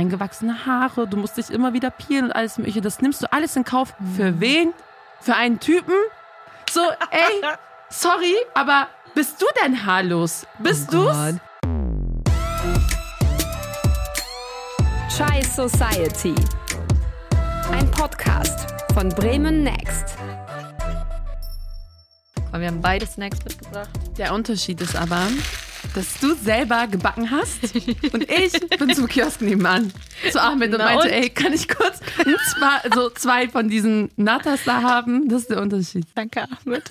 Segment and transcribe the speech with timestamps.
[0.00, 2.80] eingewachsene Haare, du musst dich immer wieder peelen und alles mögliche.
[2.80, 3.94] Das nimmst du alles in Kauf.
[4.16, 4.40] Für Mhm.
[4.40, 4.72] wen?
[5.20, 5.92] Für einen Typen?
[6.70, 6.80] So,
[7.10, 7.42] ey,
[7.90, 10.46] sorry, aber bist du denn haarlos?
[10.58, 11.12] Bist Oh du's?
[11.12, 11.34] Gott.
[15.14, 16.34] Chai Society.
[17.70, 20.16] Ein Podcast von Bremen Next.
[22.52, 23.90] Wir haben beide Snacks mitgebracht.
[24.16, 25.26] Der Unterschied ist aber,
[25.94, 27.74] dass du selber gebacken hast
[28.12, 29.92] und ich bin zum Kiosk nebenan
[30.30, 31.12] zu Ahmed und Na meinte, und?
[31.12, 35.28] ey, kann ich kurz zwei, so zwei von diesen Natas da haben?
[35.28, 36.06] Das ist der Unterschied.
[36.14, 36.84] Danke, Ahmed.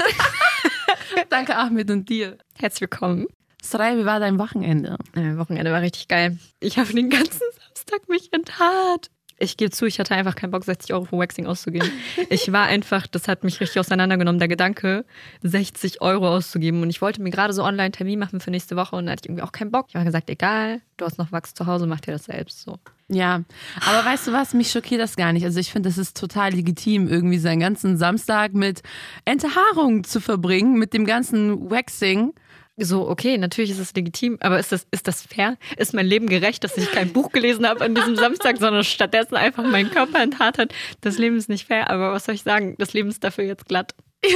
[1.30, 2.38] Danke Ahmed und dir.
[2.58, 3.28] Herzlich willkommen.
[3.62, 4.98] Sarai, wie war dein Wochenende?
[5.16, 6.38] Äh, Wochenende war richtig geil.
[6.60, 9.10] Ich habe den ganzen Samstag mich enthaart.
[9.40, 11.90] Ich gebe zu, ich hatte einfach keinen Bock, 60 Euro für Waxing auszugeben.
[12.30, 15.06] Ich war einfach, das hat mich richtig auseinandergenommen, der Gedanke,
[15.42, 16.82] 60 Euro auszugeben.
[16.82, 19.22] Und ich wollte mir gerade so online Termin machen für nächste Woche und da hatte
[19.24, 19.86] ich irgendwie auch keinen Bock.
[19.90, 22.78] Ich habe gesagt, egal, du hast noch Wachs zu Hause, mach dir das selbst so.
[23.08, 23.42] Ja,
[23.88, 25.44] aber weißt du was, mich schockiert das gar nicht.
[25.44, 28.84] Also ich finde, das ist total legitim, irgendwie seinen ganzen Samstag mit
[29.26, 32.34] Enthaarung zu verbringen, mit dem ganzen Waxing.
[32.82, 35.58] So, okay, natürlich ist es legitim, aber ist das, ist das fair?
[35.78, 39.36] Ist mein Leben gerecht, dass ich kein Buch gelesen habe an diesem Samstag, sondern stattdessen
[39.36, 40.74] einfach meinen Körper enthaart hat?
[41.02, 42.76] Das Leben ist nicht fair, aber was soll ich sagen?
[42.78, 43.96] Das Leben ist dafür jetzt glatt.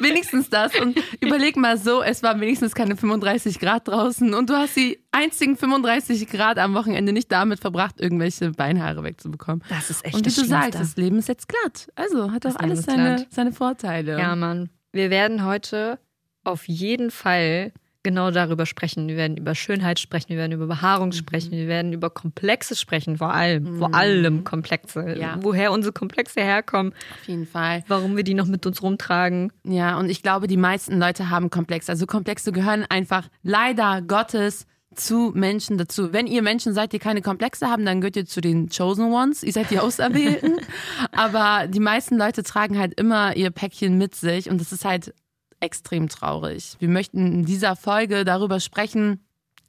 [0.00, 0.74] Wenigstens das.
[0.78, 5.02] Und überleg mal so, es war wenigstens keine 35 Grad draußen und du hast die
[5.10, 9.64] einzigen 35 Grad am Wochenende nicht damit verbracht, irgendwelche Beinhaare wegzubekommen.
[9.68, 11.88] Das ist echt und wie das du sagst, das Leben ist jetzt glatt.
[11.94, 14.18] Also hat Das Leben alles seine, seine Vorteile.
[14.18, 14.70] Ja, Mann.
[14.92, 15.98] Wir werden heute
[16.44, 19.08] auf jeden Fall genau darüber sprechen.
[19.08, 23.18] Wir werden über Schönheit sprechen, wir werden über Behaarung sprechen, wir werden über Komplexe sprechen,
[23.18, 25.18] vor allem, vor allem Komplexe.
[25.18, 25.36] Ja.
[25.40, 27.84] Woher unsere Komplexe herkommen, Auf jeden Fall.
[27.88, 29.52] warum wir die noch mit uns rumtragen.
[29.64, 31.92] Ja, und ich glaube, die meisten Leute haben Komplexe.
[31.92, 36.12] Also Komplexe gehören einfach leider Gottes zu Menschen dazu.
[36.12, 39.42] Wenn ihr Menschen seid, die keine Komplexe haben, dann gehört ihr zu den Chosen Ones.
[39.44, 40.56] Ihr seid die Auserwählten.
[41.12, 45.14] Aber die meisten Leute tragen halt immer ihr Päckchen mit sich und das ist halt
[45.60, 46.76] extrem traurig.
[46.78, 49.24] Wir möchten in dieser Folge darüber sprechen,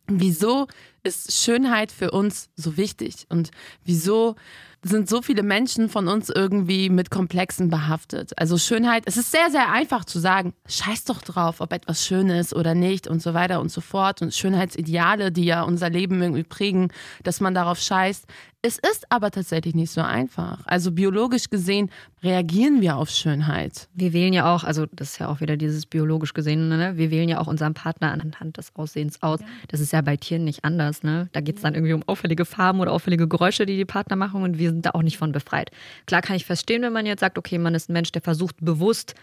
[0.08, 0.68] wieso
[1.04, 3.52] ist Schönheit für uns so wichtig und
[3.84, 4.36] wieso
[4.84, 8.38] sind so viele Menschen von uns irgendwie mit Komplexen behaftet.
[8.38, 12.30] Also Schönheit, es ist sehr, sehr einfach zu sagen, scheiß doch drauf, ob etwas schön
[12.30, 14.22] ist oder nicht und so weiter und so fort.
[14.24, 16.92] Und Schönheitsideale, die ja unser Leben irgendwie prägen,
[17.24, 18.26] dass man darauf scheißt.
[18.64, 20.66] Es ist aber tatsächlich nicht so einfach.
[20.66, 21.90] Also biologisch gesehen
[22.22, 23.90] reagieren wir auf Schönheit.
[23.96, 26.96] Wir wählen ja auch, also das ist ja auch wieder dieses biologisch gesehen, ne?
[26.96, 29.40] wir wählen ja auch unseren Partner anhand des Aussehens aus.
[29.70, 30.91] Das ist ja bei Tieren nicht anders.
[31.04, 31.30] Ne?
[31.32, 34.44] Da geht es dann irgendwie um auffällige Farben oder auffällige Geräusche, die die Partner machen
[34.44, 35.72] und wir sind da auch nicht von befreit.
[36.06, 38.56] Klar kann ich verstehen, wenn man jetzt sagt, okay, man ist ein Mensch, der versucht
[38.60, 39.16] bewusst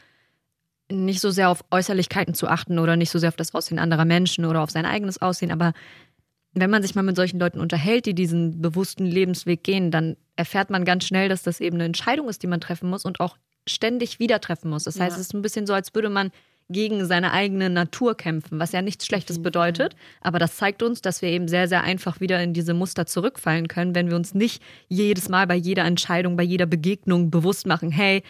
[0.91, 4.05] nicht so sehr auf Äußerlichkeiten zu achten oder nicht so sehr auf das Aussehen anderer
[4.07, 5.73] Menschen oder auf sein eigenes Aussehen, aber
[6.55, 10.71] wenn man sich mal mit solchen Leuten unterhält, die diesen bewussten Lebensweg gehen, dann erfährt
[10.71, 13.37] man ganz schnell, dass das eben eine Entscheidung ist, die man treffen muss und auch
[13.69, 14.85] ständig wieder treffen muss.
[14.85, 15.21] Das heißt, Ja.
[15.21, 16.31] es ist ein bisschen so, als würde man
[16.69, 19.97] gegen seine eigene Natur kämpfen, was ja nichts Schlechtes bedeutet.
[20.21, 23.69] Aber das zeigt uns, dass wir eben sehr, sehr einfach wieder in diese Muster zurückfallen
[23.69, 27.91] können, wenn wir uns nicht jedes Mal bei jeder Entscheidung, bei jeder Begegnung bewusst machen,
[27.91, 28.23] hey,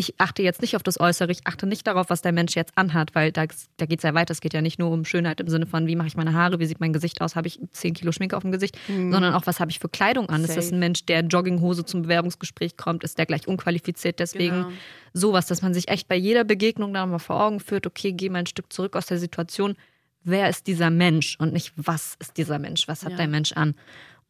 [0.00, 2.72] ich achte jetzt nicht auf das Äußere, ich achte nicht darauf, was der Mensch jetzt
[2.76, 3.44] anhat, weil da,
[3.76, 4.32] da geht es ja weiter.
[4.32, 6.58] Es geht ja nicht nur um Schönheit im Sinne von, wie mache ich meine Haare,
[6.58, 9.46] wie sieht mein Gesicht aus, habe ich 10 Kilo Schminke auf dem Gesicht, sondern auch,
[9.46, 10.42] was habe ich für Kleidung an.
[10.42, 10.76] Ist das Safe.
[10.76, 14.54] ein Mensch, der in Jogginghose zum Bewerbungsgespräch kommt, ist der gleich unqualifiziert deswegen?
[14.62, 14.70] Genau.
[15.12, 18.30] Sowas, dass man sich echt bei jeder Begegnung da mal vor Augen führt, okay, geh
[18.30, 19.76] mal ein Stück zurück aus der Situation.
[20.24, 23.16] Wer ist dieser Mensch und nicht, was ist dieser Mensch, was hat Ja.
[23.18, 23.74] der Mensch an?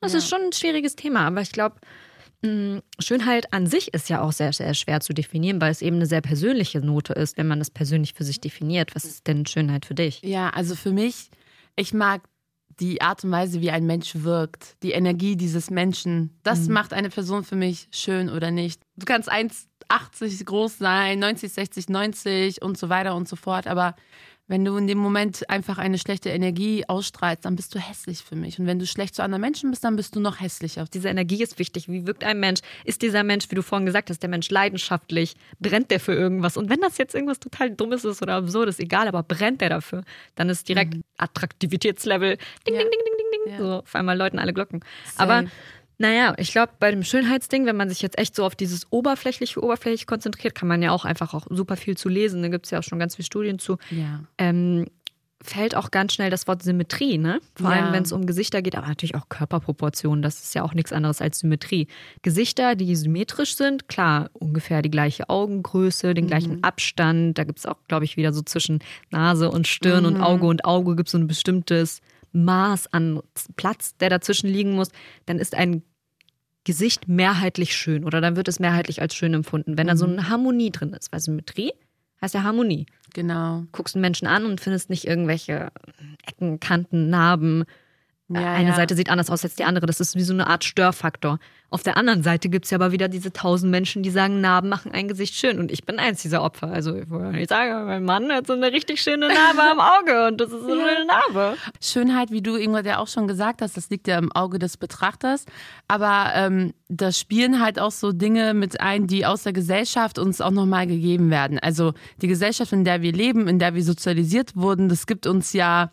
[0.00, 0.18] Das Ja.
[0.18, 1.76] ist schon ein schwieriges Thema, aber ich glaube,
[2.42, 6.06] Schönheit an sich ist ja auch sehr, sehr schwer zu definieren, weil es eben eine
[6.06, 8.94] sehr persönliche Note ist, wenn man das persönlich für sich definiert.
[8.94, 10.22] Was ist denn Schönheit für dich?
[10.22, 11.28] Ja, also für mich,
[11.76, 12.22] ich mag
[12.80, 16.38] die Art und Weise, wie ein Mensch wirkt, die Energie dieses Menschen.
[16.42, 18.80] Das macht eine Person für mich schön oder nicht.
[18.96, 23.96] Du kannst 1,80 groß sein, 90, 60, 90 und so weiter und so fort, aber
[24.50, 28.34] wenn du in dem Moment einfach eine schlechte Energie ausstrahlst, dann bist du hässlich für
[28.34, 28.58] mich.
[28.58, 30.84] Und wenn du schlecht zu anderen Menschen bist, dann bist du noch hässlicher.
[30.92, 31.88] Diese Energie ist wichtig.
[31.88, 32.58] Wie wirkt ein Mensch?
[32.84, 35.36] Ist dieser Mensch, wie du vorhin gesagt hast, der Mensch leidenschaftlich?
[35.60, 36.56] Brennt der für irgendwas?
[36.56, 40.02] Und wenn das jetzt irgendwas total Dummes ist oder absurdes, egal, aber brennt der dafür,
[40.34, 42.36] dann ist direkt Attraktivitätslevel
[42.66, 42.80] ding, Ja.
[42.80, 43.52] ding, ding, ding, ding, ding.
[43.52, 43.58] Ja.
[43.58, 44.80] So, auf einmal läuten alle Glocken.
[45.04, 45.22] Safe.
[45.22, 45.48] Aber
[46.00, 49.62] naja, ich glaube, bei dem Schönheitsding, wenn man sich jetzt echt so auf dieses oberflächliche,
[49.62, 52.40] oberflächlich konzentriert, kann man ja auch einfach auch super viel zu lesen.
[52.40, 53.76] Da gibt es ja auch schon ganz viele Studien zu.
[53.90, 54.20] Ja.
[54.38, 54.86] Ähm,
[55.42, 57.40] fällt auch ganz schnell das Wort Symmetrie, ne?
[57.54, 57.76] Vor Ja.
[57.76, 60.22] allem, wenn es um Gesichter geht, aber natürlich auch Körperproportionen.
[60.22, 61.86] Das ist ja auch nichts anderes als Symmetrie.
[62.22, 67.36] Gesichter, die symmetrisch sind, klar, ungefähr die gleiche Augengröße, den gleichen Abstand.
[67.36, 68.78] Da gibt es auch, glaube ich, wieder so zwischen
[69.10, 72.00] Nase und Stirn und Auge und Auge gibt es so ein bestimmtes
[72.32, 73.20] Maß an
[73.56, 74.90] Platz, der dazwischen liegen muss,
[75.26, 75.82] dann ist ein
[76.64, 79.78] Gesicht mehrheitlich schön oder dann wird es mehrheitlich als schön empfunden.
[79.78, 81.72] Wenn da so eine Harmonie drin ist, weil Symmetrie
[82.20, 82.86] heißt ja Harmonie.
[83.14, 83.64] Genau.
[83.72, 85.70] Guckst einen Menschen an und findest nicht irgendwelche
[86.26, 87.64] Ecken, Kanten, Narben,
[88.32, 88.76] Ja, eine ja.
[88.76, 89.86] Seite sieht anders aus als die andere.
[89.86, 91.40] Das ist wie so eine Art Störfaktor.
[91.68, 94.68] Auf der anderen Seite gibt es ja aber wieder diese tausend Menschen, die sagen, Narben
[94.68, 95.58] machen ein Gesicht schön.
[95.58, 96.68] Und ich bin eins dieser Opfer.
[96.68, 100.28] Also ich wollte nicht sagen, mein Mann hat so eine richtig schöne Narbe am Auge
[100.28, 101.56] und das ist so eine schöne Narbe.
[101.80, 104.76] Schönheit, wie du irgendwann ja auch schon gesagt hast, das liegt ja im Auge des
[104.76, 105.44] Betrachters.
[105.88, 110.40] Aber ähm, da spielen halt auch so Dinge mit ein, die aus der Gesellschaft uns
[110.40, 111.58] auch nochmal gegeben werden.
[111.58, 115.52] Also die Gesellschaft, in der wir leben, in der wir sozialisiert wurden, das gibt uns
[115.52, 115.90] ja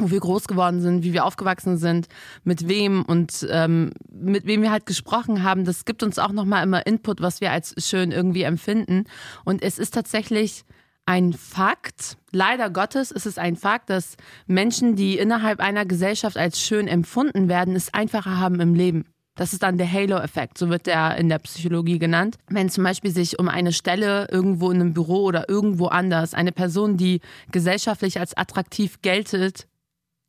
[0.00, 2.08] wo wir groß geworden sind, wie wir aufgewachsen sind,
[2.44, 6.62] mit wem und ähm, mit wem wir halt gesprochen haben, das gibt uns auch nochmal
[6.62, 9.04] immer Input, was wir als schön irgendwie empfinden.
[9.44, 10.64] Und es ist tatsächlich
[11.06, 14.16] ein Fakt, leider Gottes ist es ein Fakt, dass
[14.46, 19.04] Menschen, die innerhalb einer Gesellschaft als schön empfunden werden, es einfacher haben im Leben.
[19.34, 22.36] Das ist dann der Halo-Effekt, so wird der in der Psychologie genannt.
[22.48, 26.52] Wenn zum Beispiel sich um eine Stelle irgendwo in einem Büro oder irgendwo anders eine
[26.52, 27.20] Person, die
[27.50, 29.66] gesellschaftlich als attraktiv geltet,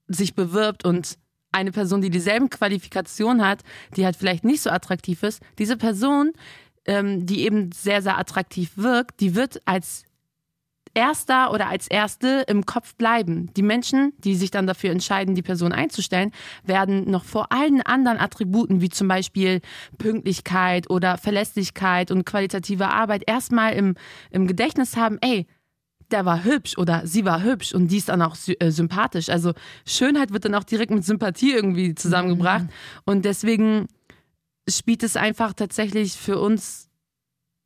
[0.08, 1.18] sich bewirbt und
[1.52, 3.62] eine Person, die dieselben Qualifikationen hat,
[3.96, 6.32] die halt vielleicht nicht so attraktiv ist, diese Person,
[6.86, 10.06] ähm, die eben sehr, sehr attraktiv wirkt, die wird als
[10.94, 13.54] erster oder als erste im Kopf bleiben.
[13.56, 16.32] Die Menschen, die sich dann dafür entscheiden, die Person einzustellen,
[16.64, 19.62] werden noch vor allen anderen Attributen, wie zum Beispiel
[19.98, 23.96] Pünktlichkeit oder Verlässlichkeit und qualitative Arbeit, erstmal im,
[24.32, 25.48] im Gedächtnis haben, ey,
[26.12, 29.30] der war hübsch oder sie war hübsch und die ist dann auch äh, sympathisch.
[29.30, 29.54] Also
[29.86, 32.66] Schönheit wird dann auch direkt mit Sympathie irgendwie zusammengebracht.
[33.06, 33.88] Und deswegen
[34.68, 36.90] spielt es einfach tatsächlich für uns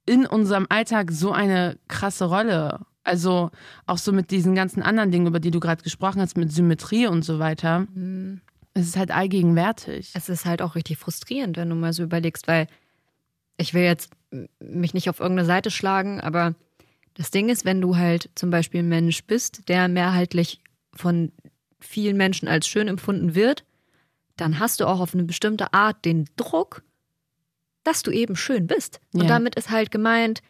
[0.06, 2.86] in unserem Alltag so eine krasse Rolle.
[3.03, 3.51] Also
[3.86, 7.07] auch so mit diesen ganzen anderen Dingen, über die du gerade gesprochen hast, mit Symmetrie
[7.07, 7.88] und so weiter.
[8.74, 10.12] Es ist halt allgegenwärtig.
[10.15, 12.68] Es ist halt auch richtig frustrierend, wenn du mal so überlegst, weil
[13.57, 14.12] ich will jetzt
[14.59, 16.56] mich nicht auf irgendeine Seite schlagen, aber
[17.15, 20.62] das Ding ist, wenn du halt zum Beispiel ein Mensch bist, der mehrheitlich
[20.94, 21.31] von
[21.79, 23.65] vielen Menschen als schön empfunden wird,
[24.38, 26.83] dann hast du auch auf eine bestimmte Art den Druck,
[27.83, 29.00] dass du eben schön bist.
[29.13, 29.27] Und Ja.
[29.27, 30.41] damit ist halt gemeint,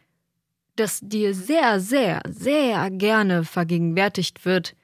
[0.75, 4.75] dass dir sehr, sehr, sehr gerne vergegenwärtigt wird,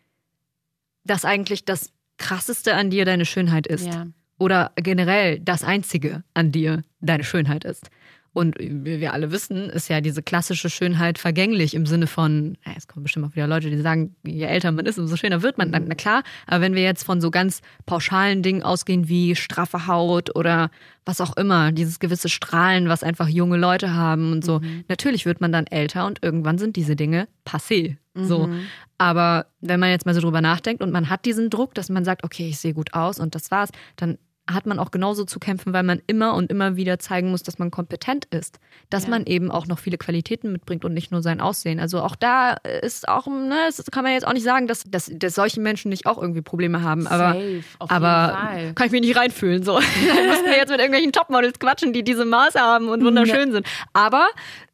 [1.04, 4.08] dass eigentlich das Krasseste an dir deine Schönheit ist Ja.
[4.38, 7.90] oder generell das Einzige an dir deine Schönheit ist.
[8.34, 12.88] Und wie wir alle wissen, ist ja diese klassische Schönheit vergänglich im Sinne von, es
[12.88, 15.70] kommen bestimmt auch wieder Leute, die sagen, je älter man ist, umso schöner wird man.
[15.70, 19.86] Na, na klar, aber wenn wir jetzt von so ganz pauschalen Dingen ausgehen wie straffe
[19.86, 20.72] Haut oder
[21.04, 25.42] was auch immer, dieses gewisse Strahlen, was einfach junge Leute haben und so, natürlich wird
[25.42, 27.98] man dann älter und irgendwann sind diese Dinge passé.
[28.14, 28.50] So.
[28.98, 32.06] Aber wenn man jetzt mal so drüber nachdenkt und man hat diesen Druck, dass man
[32.06, 34.18] sagt, okay, ich sehe gut aus und das war's, dann
[34.50, 37.60] hat man auch genauso zu kämpfen, weil man immer und immer wieder zeigen muss, dass
[37.60, 38.60] man kompetent ist,
[38.90, 39.10] dass Ja.
[39.12, 41.80] man eben auch noch viele Qualitäten mitbringt und nicht nur sein Aussehen.
[41.80, 45.10] Also auch da ist auch, ne, das kann man jetzt auch nicht sagen, dass, dass,
[45.14, 47.08] dass solche Menschen nicht auch irgendwie Probleme haben.
[47.08, 48.74] Aber, Safe, auf aber jeden Fall.
[48.74, 49.64] kann ich mich nicht reinfühlen.
[49.64, 49.74] So.
[49.80, 53.66] Dann müssen wir jetzt mit irgendwelchen Topmodels quatschen, die diese Maße haben und wunderschön sind.
[53.94, 54.28] Aber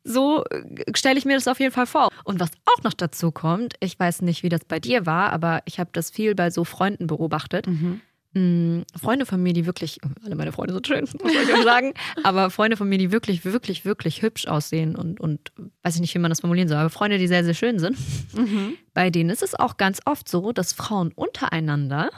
[0.03, 0.43] so
[0.95, 2.09] stelle ich mir das auf jeden Fall vor.
[2.23, 5.61] Und was auch noch dazu kommt, ich weiß nicht, wie das bei dir war, aber
[5.65, 7.67] ich habe das viel bei so Freunden beobachtet.
[8.33, 11.93] Mm, Freunde von mir, die wirklich, alle meine Freunde sind schön, muss ich euch sagen,
[12.23, 15.51] aber Freunde von mir, die wirklich, wirklich, wirklich hübsch aussehen und, und
[15.83, 17.97] weiß ich nicht, wie man das formulieren soll, aber Freunde, die sehr, sehr schön sind,
[18.93, 22.09] bei denen ist es auch ganz oft so, dass Frauen untereinander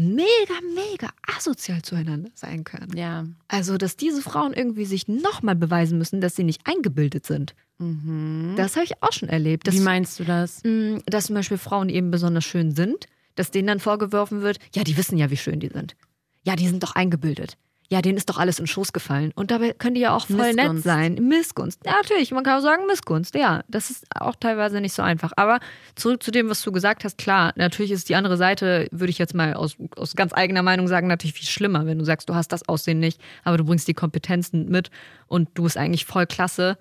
[0.00, 2.96] mega, mega asozial zueinander sein können.
[2.96, 3.26] Ja.
[3.48, 7.54] Also, dass diese Frauen irgendwie sich nochmal beweisen müssen, dass sie nicht eingebildet sind.
[7.78, 8.54] Mhm.
[8.56, 9.66] Das habe ich auch schon erlebt.
[9.66, 10.62] Dass, Wie meinst du das?
[10.64, 14.84] mh, dass zum Beispiel Frauen, eben besonders schön sind, dass denen dann vorgeworfen wird, ja,
[14.84, 15.96] die wissen ja, wie schön die sind.
[16.42, 17.56] Ja, die sind doch eingebildet.
[17.92, 19.32] Ja, denen ist doch alles in den Schoß gefallen.
[19.34, 20.84] Und dabei können die ja auch voll nett Missgunst.
[20.84, 21.14] sein.
[21.14, 21.80] Missgunst.
[21.84, 23.34] Ja, natürlich, man kann auch sagen Missgunst.
[23.34, 25.32] Ja, das ist auch teilweise nicht so einfach.
[25.34, 25.58] Aber
[25.96, 29.18] zurück zu dem, was du gesagt hast, klar, natürlich ist die andere Seite, würde ich
[29.18, 32.34] jetzt mal aus, aus ganz eigener Meinung sagen, natürlich viel schlimmer, wenn du sagst, du
[32.36, 34.92] hast das Aussehen nicht, aber du bringst die Kompetenzen mit
[35.26, 36.78] und du bist eigentlich voll klasse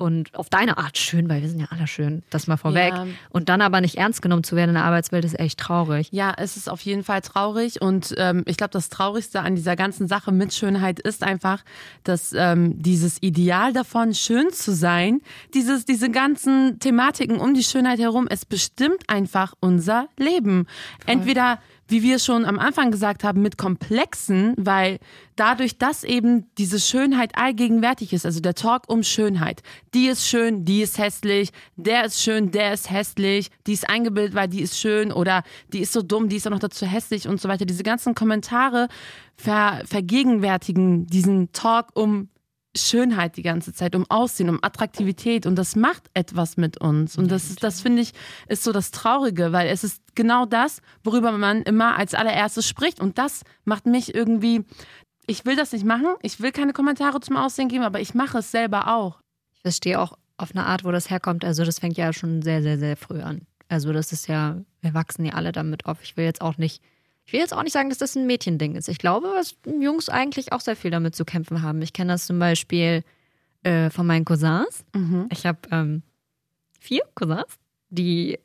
[0.00, 2.92] und auf deine Art schön, weil wir sind ja alle schön, das mal vorweg.
[2.94, 3.06] Ja.
[3.28, 6.08] Und dann aber nicht ernst genommen zu werden in der Arbeitswelt ist echt traurig.
[6.10, 9.76] Ja, es ist auf jeden Fall traurig und ähm, ich glaube, das Traurigste an dieser
[9.76, 11.62] ganzen Sache mit Schönheit ist einfach,
[12.04, 15.20] dass ähm, dieses Ideal davon, schön zu sein,
[15.54, 20.66] dieses, diese ganzen Thematiken um die Schönheit herum, es bestimmt einfach unser Leben.
[21.06, 21.58] Entweder
[21.90, 24.98] wie wir schon am Anfang gesagt haben, mit Komplexen, weil
[25.36, 30.64] dadurch, dass eben diese Schönheit allgegenwärtig ist, also der Talk um Schönheit, die ist schön,
[30.64, 34.78] die ist hässlich, der ist schön, der ist hässlich, die ist eingebildet, weil die ist
[34.78, 35.42] schön oder
[35.72, 37.66] die ist so dumm, die ist auch noch dazu hässlich und so weiter.
[37.66, 38.88] Diese ganzen Kommentare
[39.36, 42.29] ver vergegenwärtigen diesen Talk um
[42.76, 47.30] Schönheit die ganze Zeit, um Aussehen, um Attraktivität und das macht etwas mit uns und
[47.30, 48.12] das ist, das finde ich,
[48.48, 53.00] ist so das Traurige, weil es ist genau das, worüber man immer als allererstes spricht
[53.00, 54.64] und das macht mich irgendwie,
[55.26, 58.38] ich will das nicht machen, ich will keine Kommentare zum Aussehen geben, aber ich mache
[58.38, 59.20] es selber auch.
[59.54, 62.62] Ich verstehe auch auf eine Art, wo das herkommt, also das fängt ja schon sehr,
[62.62, 63.46] sehr, sehr früh an.
[63.68, 66.02] Also das ist ja, wir wachsen ja alle damit auf.
[66.02, 66.82] Ich will jetzt auch nicht
[67.30, 68.88] ich will jetzt auch nicht sagen, dass das ein Mädchending ist.
[68.88, 71.80] Ich glaube, dass Jungs eigentlich auch sehr viel damit zu kämpfen haben.
[71.80, 73.04] Ich kenne das zum Beispiel
[73.62, 74.84] äh, von meinen Cousins.
[74.96, 75.28] Mhm.
[75.30, 76.02] Ich habe ähm,
[76.80, 78.40] vier Cousins, die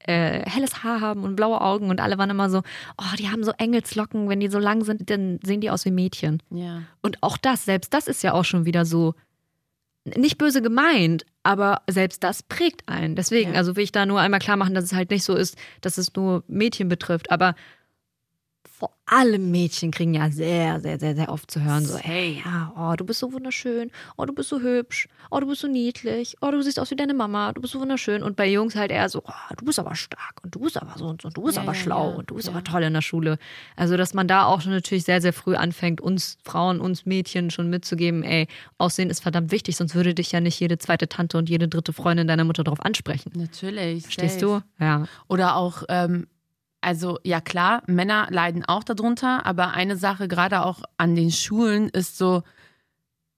[0.00, 2.58] äh, helles Haar haben und blaue Augen und alle waren immer so,
[2.98, 5.90] oh, die haben so Engelslocken, wenn die so lang sind, dann sehen die aus wie
[5.90, 6.42] Mädchen.
[6.50, 6.82] Ja.
[7.00, 9.14] Und auch das, selbst das ist ja auch schon wieder so
[10.04, 13.16] nicht böse gemeint, aber selbst das prägt einen.
[13.16, 13.56] Deswegen, ja.
[13.56, 15.96] also will ich da nur einmal klar machen, dass es halt nicht so ist, dass
[15.96, 17.54] es nur Mädchen betrifft, aber
[18.80, 22.72] vor allem Mädchen kriegen ja sehr, sehr, sehr, sehr oft zu hören, so, hey, ja,
[22.74, 26.36] oh, du bist so wunderschön, oh, du bist so hübsch, oh, du bist so niedlich,
[26.40, 28.22] oh, du siehst aus wie deine Mama, du bist so wunderschön.
[28.22, 30.94] Und bei Jungs halt eher so, oh, du bist aber stark und du bist aber
[30.96, 32.64] so und so und du bist ja, aber ja, schlau ja, und du bist aber
[32.64, 33.38] toll in der Schule.
[33.76, 37.50] Also, dass man da auch schon natürlich sehr, sehr früh anfängt, uns Frauen, uns Mädchen
[37.50, 41.36] schon mitzugeben, ey, Aussehen ist verdammt wichtig, sonst würde dich ja nicht jede zweite Tante
[41.36, 43.30] und jede dritte Freundin deiner Mutter darauf ansprechen.
[43.34, 44.04] Natürlich.
[44.04, 44.62] Verstehst safe.
[44.78, 44.84] du?
[44.84, 45.04] Ja.
[45.28, 46.26] Oder auch, ähm,
[46.80, 51.88] also ja klar, Männer leiden auch darunter, aber eine Sache gerade auch an den Schulen
[51.88, 52.42] ist so,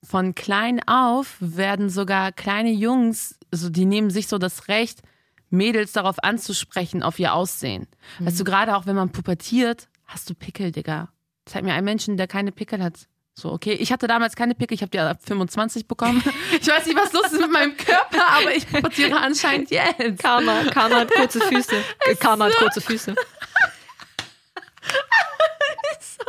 [0.04, 5.02] von klein auf werden sogar kleine Jungs, also die nehmen sich so das Recht,
[5.50, 7.86] Mädels darauf anzusprechen, auf ihr Aussehen.
[8.18, 8.26] Mhm.
[8.26, 11.10] Weißt du, gerade auch wenn man pubertiert, hast du Pickel, Digga.
[11.44, 13.08] Zeig mir einen Menschen, der keine Pickel hat.
[13.34, 16.22] So, okay, ich hatte damals keine Pickel, ich habe die ab 25 bekommen.
[16.60, 20.22] Ich weiß nicht, was los ist mit meinem Körper, aber ich pubertiere anscheinend jetzt.
[20.22, 21.74] Karma, Karma hat kurze Füße.
[22.06, 23.14] Äh, Karma hat kurze Füße.
[26.00, 26.24] so.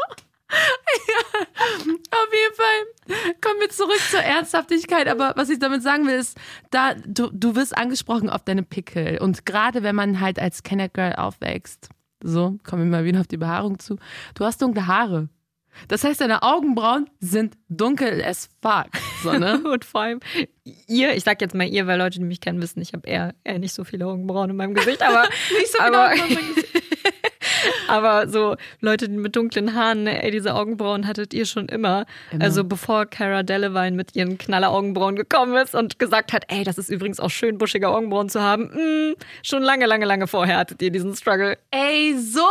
[1.08, 1.40] Ja,
[2.12, 5.08] auf jeden Fall kommen wir zurück zur Ernsthaftigkeit.
[5.08, 6.38] Aber was ich damit sagen will, ist,
[6.72, 9.18] da du, du wirst angesprochen auf deine Pickel.
[9.20, 11.90] Und gerade wenn man halt als Kennet Girl aufwächst,
[12.24, 13.98] so, kommen wir mal wieder auf die Behaarung zu,
[14.36, 15.30] du hast dunkle Haare.
[15.88, 18.88] Das heißt, deine Augenbrauen sind dunkel as fuck.
[19.24, 19.62] So, ne?
[19.72, 20.20] und vor allem
[20.88, 23.34] ihr, ich sag jetzt mal ihr, weil Leute, die mich kennen, wissen, ich habe eher,
[23.44, 25.24] eher nicht so viele Augenbrauen in meinem Gesicht, aber
[25.58, 26.16] nicht so genau aber,
[27.88, 32.06] Aber so Leute mit dunklen Haaren, ne, ey, diese Augenbrauen hattet ihr schon immer.
[32.32, 32.44] immer.
[32.44, 36.78] Also bevor Cara Delevingne mit ihren knaller Augenbrauen gekommen ist und gesagt hat, ey, das
[36.78, 38.72] ist übrigens auch schön, buschige Augenbrauen zu haben.
[38.74, 41.58] Mh, schon lange, lange, lange vorher hattet ihr diesen Struggle.
[41.72, 42.48] Ey, so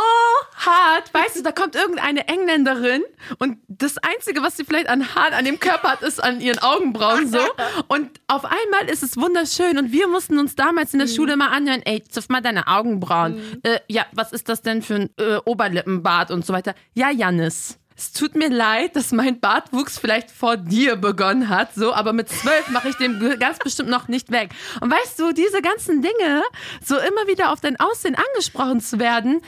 [0.55, 1.13] hart.
[1.13, 3.03] Weißt du, da kommt irgendeine Engländerin
[3.39, 6.59] und das Einzige, was sie vielleicht an Haaren an dem Körper hat, ist an ihren
[6.59, 7.39] Augenbrauen so.
[7.87, 11.13] Und auf einmal ist es wunderschön und wir mussten uns damals in der mhm.
[11.13, 13.35] Schule mal anhören, ey, ziff mal deine Augenbrauen.
[13.35, 13.59] Mhm.
[13.63, 16.75] Äh, ja, was ist das denn für ein äh, Oberlippenbart und so weiter.
[16.93, 17.79] Ja, Jannis.
[17.95, 22.27] Es tut mir leid, dass mein Bartwuchs vielleicht vor dir begonnen hat, so, aber mit
[22.27, 24.49] zwölf mache ich den ganz bestimmt noch nicht weg.
[24.81, 26.41] Und weißt du, diese ganzen Dinge,
[26.83, 29.41] so immer wieder auf dein Aussehen angesprochen zu werden,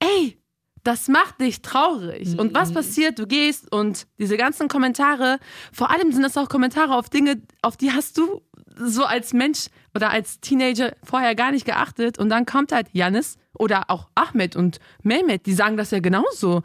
[0.00, 0.38] ey,
[0.82, 2.38] das macht dich traurig.
[2.38, 2.74] Und was mhm.
[2.74, 3.18] passiert?
[3.18, 5.38] Du gehst und diese ganzen Kommentare,
[5.72, 8.42] vor allem sind das auch Kommentare auf Dinge, auf die hast du
[8.76, 12.18] so als Mensch oder als Teenager vorher gar nicht geachtet.
[12.18, 16.62] Und dann kommt halt Janis oder auch Ahmed und Mehmet, die sagen das ja genauso.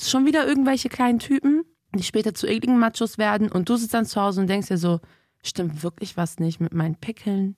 [0.00, 1.64] Schon wieder irgendwelche kleinen Typen,
[1.94, 4.78] die später zu ekligen Machos werden und du sitzt dann zu Hause und denkst dir
[4.78, 5.00] so,
[5.42, 7.56] stimmt wirklich was nicht mit meinen Pickeln?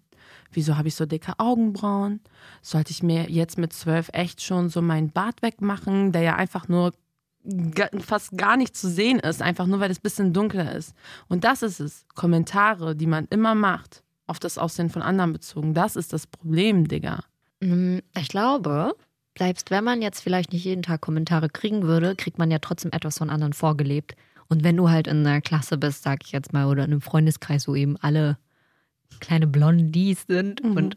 [0.52, 2.20] Wieso habe ich so dicke Augenbrauen?
[2.62, 6.68] Sollte ich mir jetzt mit zwölf echt schon so meinen Bart wegmachen, der ja einfach
[6.68, 6.92] nur
[8.00, 10.94] fast gar nicht zu sehen ist, einfach nur weil es ein bisschen dunkler ist.
[11.28, 12.06] Und das ist es.
[12.14, 15.74] Kommentare, die man immer macht, auf das Aussehen von anderen bezogen.
[15.74, 17.20] Das ist das Problem, Digga.
[17.60, 18.94] Mm, ich glaube,
[19.38, 22.92] selbst wenn man jetzt vielleicht nicht jeden Tag Kommentare kriegen würde, kriegt man ja trotzdem
[22.92, 24.16] etwas von anderen vorgelebt.
[24.48, 27.00] Und wenn du halt in einer Klasse bist, sag ich jetzt mal, oder in einem
[27.00, 28.38] Freundeskreis, wo eben alle
[29.20, 30.76] kleine Blondies sind mhm.
[30.76, 30.96] und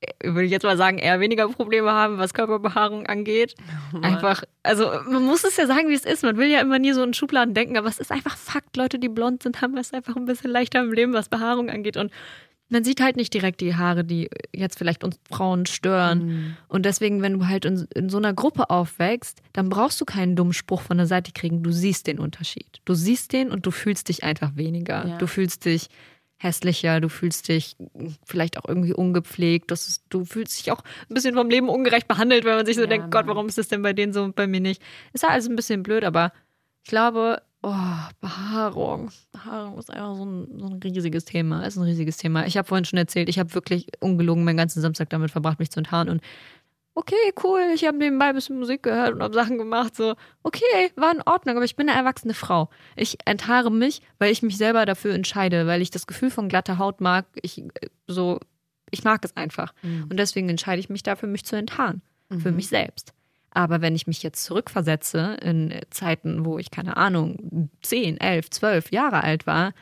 [0.00, 3.54] äh, würde ich jetzt mal sagen, eher weniger Probleme haben, was Körperbehaarung angeht.
[3.94, 6.22] Oh einfach, also man muss es ja sagen, wie es ist.
[6.22, 8.76] Man will ja immer nie so in Schubladen denken, aber es ist einfach Fakt.
[8.76, 11.96] Leute, die blond sind, haben es einfach ein bisschen leichter im Leben, was Behaarung angeht.
[11.96, 12.10] Und
[12.68, 16.26] man sieht halt nicht direkt die Haare, die jetzt vielleicht uns Frauen stören.
[16.26, 16.56] Mhm.
[16.68, 20.34] Und deswegen, wenn du halt in, in, so einer Gruppe aufwächst, dann brauchst du keinen
[20.34, 21.62] dummen Spruch von der Seite kriegen.
[21.62, 22.80] Du siehst den Unterschied.
[22.84, 25.06] Du siehst den und du fühlst dich einfach weniger.
[25.06, 25.18] Ja.
[25.18, 25.88] Du fühlst dich
[26.38, 27.76] hässlicher, du fühlst dich
[28.24, 32.44] vielleicht auch irgendwie ungepflegt, ist, du fühlst dich auch ein bisschen vom Leben ungerecht behandelt,
[32.44, 34.36] wenn man sich so Ja, denkt, Gott, warum ist das denn bei denen so und
[34.36, 34.82] bei mir nicht?
[35.14, 36.32] Ist halt alles ein bisschen blöd, aber
[36.84, 37.74] ich glaube, oh,
[38.20, 39.10] Behaarung.
[39.32, 41.64] Behaarung ist einfach so ein, so ein riesiges Thema.
[41.64, 42.46] Ist ein riesiges Thema.
[42.46, 45.70] Ich habe vorhin schon erzählt, ich habe wirklich ungelogen meinen ganzen Samstag damit verbracht, mich
[45.70, 46.22] zu enthaaren und
[46.96, 50.90] okay, cool, ich habe nebenbei ein bisschen Musik gehört und habe Sachen gemacht, so, okay,
[50.96, 52.70] war in Ordnung, aber ich bin eine erwachsene Frau.
[52.96, 56.78] Ich enthaare mich, weil ich mich selber dafür entscheide, weil ich das Gefühl von glatter
[56.78, 57.26] Haut mag.
[57.42, 57.62] Ich
[58.06, 58.40] so,
[58.90, 59.74] ich mag es einfach.
[59.82, 60.06] Mhm.
[60.08, 62.00] Und deswegen entscheide ich mich dafür, mich zu enthaaren.
[62.40, 63.14] Für mich selbst.
[63.56, 68.92] Aber wenn ich mich jetzt zurückversetze in Zeiten, wo ich, keine Ahnung, 10, 11, 12
[68.92, 69.72] Jahre alt war,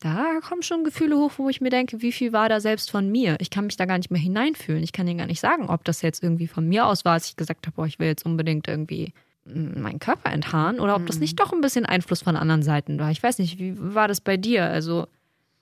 [0.00, 3.10] da kommen schon Gefühle hoch, wo ich mir denke, wie viel war da selbst von
[3.10, 3.36] mir?
[3.40, 4.82] Ich kann mich da gar nicht mehr hineinfühlen.
[4.82, 7.30] Ich kann dir gar nicht sagen, ob das jetzt irgendwie von mir aus war, als
[7.30, 9.14] ich gesagt habe, boah, ich will jetzt unbedingt irgendwie
[9.46, 12.98] mm, meinen Körper enthaaren oder ob das nicht doch ein bisschen Einfluss von anderen Seiten
[12.98, 13.10] war.
[13.10, 14.66] Ich weiß nicht, wie war das bei dir?
[14.66, 15.06] Also,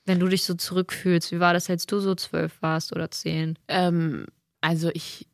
[0.04, 3.56] wenn du dich so zurückfühlst, wie war das, als du so zwölf warst oder zehn?
[3.68, 4.26] Ähm,
[4.60, 5.28] also ich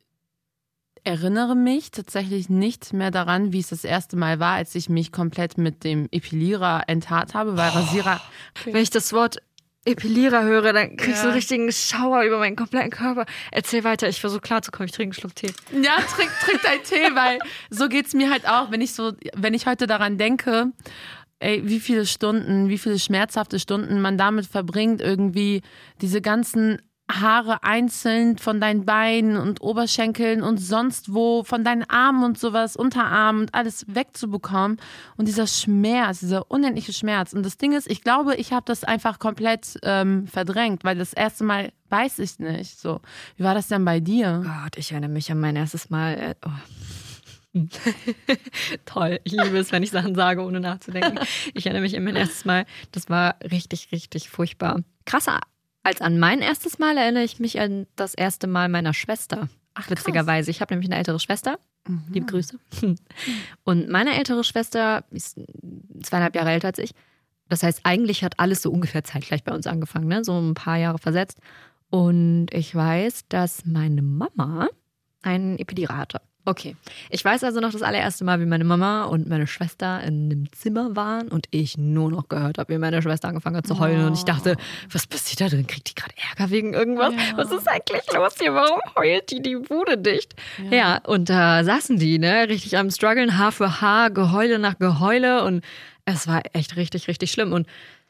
[1.03, 5.11] erinnere mich tatsächlich nicht mehr daran, wie es das erste Mal war, als ich mich
[5.11, 8.21] komplett mit dem Epilierer enthaart habe, weil Rasierer.
[8.65, 9.37] Wenn ich das Wort
[9.85, 11.23] Epilierer höre, dann krieg ich so Ja.
[11.29, 13.25] einen richtigen Schauer über meinen kompletten Körper.
[13.51, 15.53] Erzähl weiter, ich versuche klarzukommen, ich trinke einen Schluck Tee.
[15.71, 17.39] Ja, trink, trink dein Tee, weil
[17.69, 20.67] so geht's mir halt auch, wenn ich so, wenn ich heute daran denke,
[21.39, 25.61] ey, wie viele Stunden, wie viele schmerzhafte Stunden man damit verbringt, irgendwie
[26.01, 32.23] diese ganzen Haare einzeln von deinen Beinen und Oberschenkeln und sonst wo, von deinen Armen
[32.23, 34.77] und sowas, Unterarmen und alles wegzubekommen.
[35.17, 37.33] Und dieser Schmerz, dieser unendliche Schmerz.
[37.33, 41.13] Und das Ding ist, ich glaube, ich habe das einfach komplett ähm, verdrängt, weil das
[41.13, 42.79] erste Mal weiß ich nicht.
[42.79, 43.01] So,
[43.37, 44.43] wie war das denn bei dir?
[44.45, 46.13] Gott, ich erinnere mich an mein erstes Mal.
[46.13, 46.49] Äh, oh.
[48.85, 51.19] Toll, ich liebe es, wenn ich Sachen sage, ohne nachzudenken.
[51.55, 52.65] Ich erinnere mich an mein erstes Mal.
[52.91, 54.81] Das war richtig, richtig furchtbar.
[55.05, 55.39] Krasser
[55.89, 59.49] als an mein erstes Mal erinnere ich mich an das erste Mal meiner Schwester.
[59.73, 60.51] Ach, Witzigerweise.
[60.51, 61.59] Ich habe nämlich eine ältere Schwester.
[61.87, 62.03] Mhm.
[62.11, 62.59] Liebe Grüße.
[63.63, 65.39] Und meine ältere Schwester ist
[66.03, 66.91] zweieinhalb Jahre älter als ich.
[67.47, 70.23] Das heißt, eigentlich hat alles so ungefähr zeitgleich bei uns angefangen, ne?
[70.23, 71.39] so ein paar Jahre versetzt.
[71.89, 74.67] Und ich weiß, dass meine Mama
[75.23, 76.21] einen Epidural hatte.
[76.49, 76.75] Okay.
[77.11, 80.51] Ich weiß also noch das allererste Mal, wie meine Mama und meine Schwester in einem
[80.51, 84.05] Zimmer waren und ich nur noch gehört habe, wie meine Schwester angefangen hat zu heulen.
[84.07, 84.57] Und ich dachte,
[84.91, 85.67] was passiert da drin?
[85.67, 87.13] Kriegt die gerade Ärger wegen irgendwas?
[87.13, 87.37] Ja.
[87.37, 88.53] Was ist eigentlich los hier?
[88.55, 90.33] Warum heult die die Bude dicht?
[90.71, 95.43] Ja, und da saßen die, ne, richtig am struggeln, Haar für Haar, Geheule nach Geheule
[95.43, 95.63] und
[96.05, 97.53] es war echt richtig, richtig schlimm.
[97.53, 97.67] Und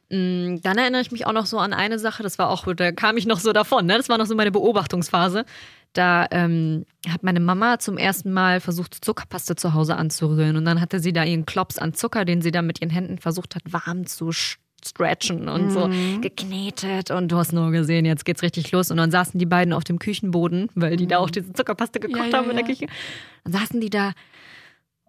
[0.10, 2.92] mh, dann erinnere ich mich auch noch so an eine Sache, das war auch, da
[2.92, 3.98] kam ich noch so davon, ne?
[3.98, 5.44] Das war noch so meine Beobachtungsphase.
[5.94, 10.56] Da ähm, hat meine Mama zum ersten Mal versucht, Zuckerpaste zu Hause anzurühren.
[10.56, 13.18] Und dann hatte sie da ihren Klops an Zucker, den sie dann mit ihren Händen
[13.18, 15.90] versucht hat, warm zu stretchen und so
[16.22, 17.12] geknetet.
[17.12, 18.92] Und du hast nur gesehen, jetzt geht's richtig los.
[18.92, 22.26] Und dann saßen die beiden auf dem Küchenboden, weil die da auch diese Zuckerpaste gekocht
[22.26, 22.72] Ja, ja, haben in der ja.
[22.72, 22.88] Küche.
[23.44, 24.14] Dann saßen die da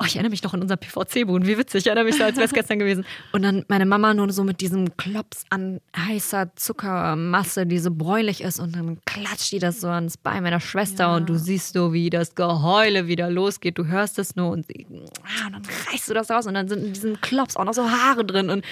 [0.02, 1.46] Oh, ich erinnere mich noch an unser PVC-Boden.
[1.46, 1.80] Wie witzig.
[1.80, 3.04] Ich erinnere mich so, als wäre es gestern gewesen.
[3.32, 8.40] Und dann meine Mama nur so mit diesem Klops an heißer Zuckermasse, die so bräunlich
[8.40, 8.60] ist.
[8.60, 11.04] Und dann klatscht die das so ans Bein meiner Schwester.
[11.04, 11.16] Ja.
[11.16, 13.76] Und du siehst so, wie das Geheule wieder losgeht.
[13.76, 14.86] Du hörst es nur und, sie,
[15.22, 16.46] ah, und dann reißt du das raus.
[16.46, 18.48] Und dann sind in diesem Klops auch noch so Haare drin.
[18.48, 18.64] Und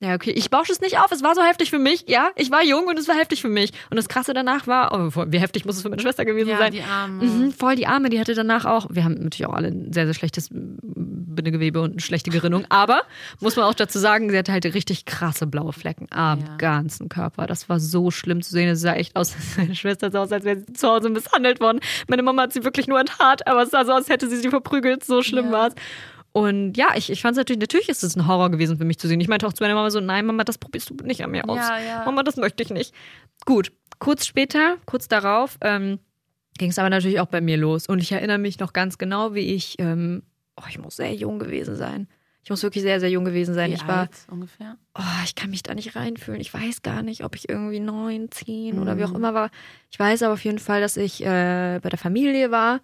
[0.00, 1.10] ja, okay, ich bausche es nicht auf.
[1.12, 2.04] Es war so heftig für mich.
[2.08, 3.70] Ja, ich war jung und es war heftig für mich.
[3.90, 6.58] Und das Krasse danach war, oh, wie heftig muss es für meine Schwester gewesen Ja,
[6.58, 6.72] sein.
[6.72, 7.24] die Arme.
[7.24, 8.86] Mhm, voll die Arme, die hatte danach auch.
[8.90, 12.66] Wir haben natürlich auch alle ein sehr, sehr schlechtes Bindegewebe und eine schlechte Gerinnung.
[12.68, 13.02] Aber
[13.40, 16.56] muss man auch dazu sagen, sie hatte halt richtig krasse blaue Flecken am Ja.
[16.58, 17.46] ganzen Körper.
[17.46, 18.68] Das war so schlimm zu sehen.
[18.68, 21.60] Es sah echt aus, als meine Schwester sah aus, als wäre sie zu Hause misshandelt
[21.60, 21.80] worden.
[22.08, 24.36] Meine Mama hat sie wirklich nur enthaart, aber es sah so aus, als hätte sie
[24.36, 25.04] sie verprügelt.
[25.04, 25.52] So schlimm Ja.
[25.52, 25.74] war es.
[26.36, 28.98] Und ja, ich, ich fand es natürlich, natürlich ist es ein Horror gewesen für mich
[28.98, 29.20] zu sehen.
[29.20, 31.48] Ich meinte auch zu meiner Mama so, nein, Mama, das probierst du nicht an mir
[31.48, 31.58] aus.
[31.58, 32.04] Ja, ja.
[32.04, 32.92] Mama, das möchte ich nicht.
[33.46, 33.70] Gut,
[34.00, 36.00] kurz später, kurz darauf, ähm,
[36.58, 37.86] ging es aber natürlich auch bei mir los.
[37.86, 40.24] Und ich erinnere mich noch ganz genau, wie ich, ähm,
[40.56, 42.08] oh, ich muss sehr jung gewesen sein.
[42.42, 43.70] Ich muss wirklich sehr, sehr jung gewesen sein.
[43.70, 44.76] Wie ich war, ungefähr?
[44.98, 46.40] oh, ich kann mich da nicht reinfühlen.
[46.40, 49.16] Ich weiß gar nicht, ob ich irgendwie neun, zehn oder wie auch Mhm.
[49.16, 49.50] immer war.
[49.92, 52.80] Ich weiß aber auf jeden Fall, dass ich äh, bei der Familie war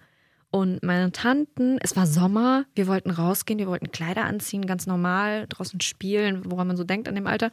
[0.51, 5.47] und meine Tanten, es war Sommer, wir wollten rausgehen, wir wollten Kleider anziehen, ganz normal,
[5.49, 7.51] draußen spielen, woran man so denkt an dem Alter.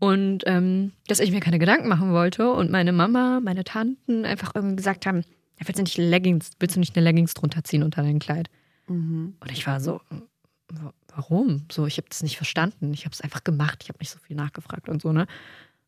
[0.00, 4.52] Und ähm, dass ich mir keine Gedanken machen wollte und meine Mama, meine Tanten einfach
[4.54, 5.24] irgendwie gesagt haben,
[5.58, 8.48] ja, willst du nicht Leggings, willst du nicht eine Leggings drunter ziehen unter dein Kleid?
[8.86, 9.34] Mhm.
[9.40, 10.00] Und ich war so,
[10.68, 11.66] wa- warum?
[11.70, 12.92] So, ich habe das nicht verstanden.
[12.94, 13.80] Ich habe es einfach gemacht.
[13.82, 15.26] Ich habe nicht so viel nachgefragt und so, ne?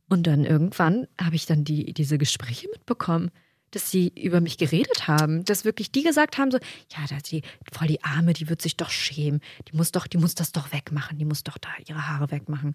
[0.08, 3.30] Und dann irgendwann habe ich dann die, diese Gespräche mitbekommen,
[3.72, 7.42] dass sie über mich geredet haben, dass wirklich die gesagt haben so, ja, da die
[7.72, 10.72] voll die Arme, die wird sich doch schämen, die muss doch, die muss das doch
[10.72, 12.74] wegmachen, die muss doch da ihre Haare wegmachen.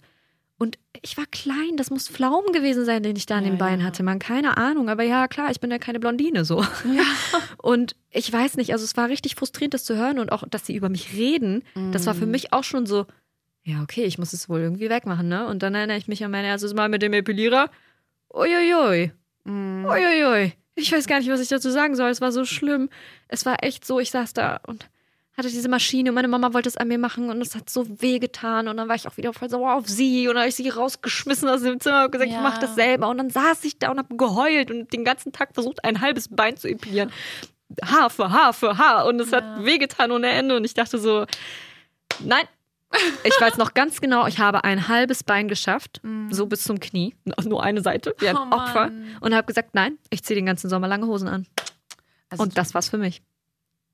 [0.58, 3.58] Und ich war klein, das muss Pflaumen gewesen sein, den ich da an Ja, den
[3.58, 3.88] Beinen ja.
[3.88, 4.19] hatte, man.
[4.19, 4.88] Keine Ahnung.
[4.88, 6.62] Aber ja, klar, ich bin ja keine Blondine so.
[6.62, 7.03] Ja.
[7.58, 10.65] Und ich weiß nicht, also es war richtig frustrierend, das zu hören und auch, dass
[10.65, 11.62] sie über mich reden.
[11.91, 12.31] Das war für Mm.
[12.31, 13.05] mich auch schon so,
[13.63, 15.45] ja, okay, ich muss es wohl irgendwie wegmachen, ne?
[15.45, 17.69] Und dann erinnere ich mich an mein erstes Mal mit dem Epilierer.
[18.34, 19.12] Uiuiui,
[19.43, 19.86] Mm.
[19.86, 20.53] uiuiui.
[20.75, 22.09] Ich weiß gar nicht, was ich dazu sagen soll.
[22.09, 22.89] Es war so schlimm.
[23.27, 24.88] Es war echt so, ich saß da und
[25.38, 27.85] hatte diese Maschine und meine Mama wollte es an mir machen und es hat so
[28.01, 30.49] weh getan und dann war ich auch wieder voll sauer auf sie und dann habe
[30.49, 32.38] ich sie rausgeschmissen aus dem Zimmer und gesagt, Ja.
[32.38, 35.33] ich mach das selber und dann saß ich da und habe geheult und den ganzen
[35.33, 37.11] Tag versucht, ein halbes Bein zu epilieren.
[37.83, 39.38] Haar für Haar für Haar und es Ja.
[39.38, 41.25] hat wehgetan ohne Ende und ich dachte so,
[42.19, 42.45] nein.
[43.24, 47.15] Ich weiß noch ganz genau, ich habe ein halbes Bein geschafft, so bis zum Knie,
[47.43, 48.38] nur eine Seite, wie ein.
[48.38, 49.17] Oh Opfer Mann.
[49.19, 51.45] und habe gesagt, nein, ich ziehe den ganzen Sommer lange Hosen an.
[52.30, 53.21] Also Und das war's für mich.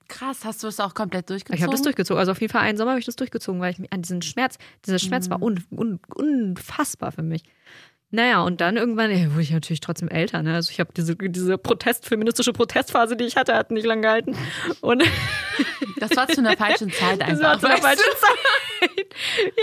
[0.08, 1.58] krass, hast du es auch komplett durchgezogen?
[1.58, 2.19] Ich habe das durchgezogen.
[2.19, 4.21] Also auf jeden Fall einen Sommer habe ich das durchgezogen, weil ich mich an diesen
[4.21, 5.32] Schmerz, dieser Schmerz Mhm.
[5.32, 7.43] war un, un, unfassbar für mich.
[8.13, 10.43] Naja, und dann irgendwann ey, wurde ich natürlich trotzdem älter.
[10.43, 10.54] Ne?
[10.54, 14.36] Also ich habe diese, diese Protest, feministische Protestphase, die ich hatte, hat nicht lange gehalten.
[14.82, 15.04] Und
[15.97, 17.60] Das war zu einer falschen Zeit das war einfach.
[17.62, 18.04] zu einer falschen?
[18.19, 18.38] Zeit.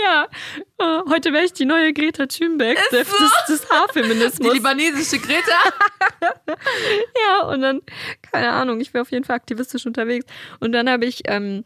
[0.05, 0.27] Ja,
[0.79, 4.53] äh, heute wäre ich die neue Greta Thunberg des, des, des Die Haarfeminismus.
[4.53, 5.51] libanesische Greta.
[6.21, 7.81] Ja, und dann,
[8.31, 10.25] keine Ahnung, ich wäre auf jeden Fall aktivistisch unterwegs.
[10.61, 11.65] Und dann habe ich, ähm,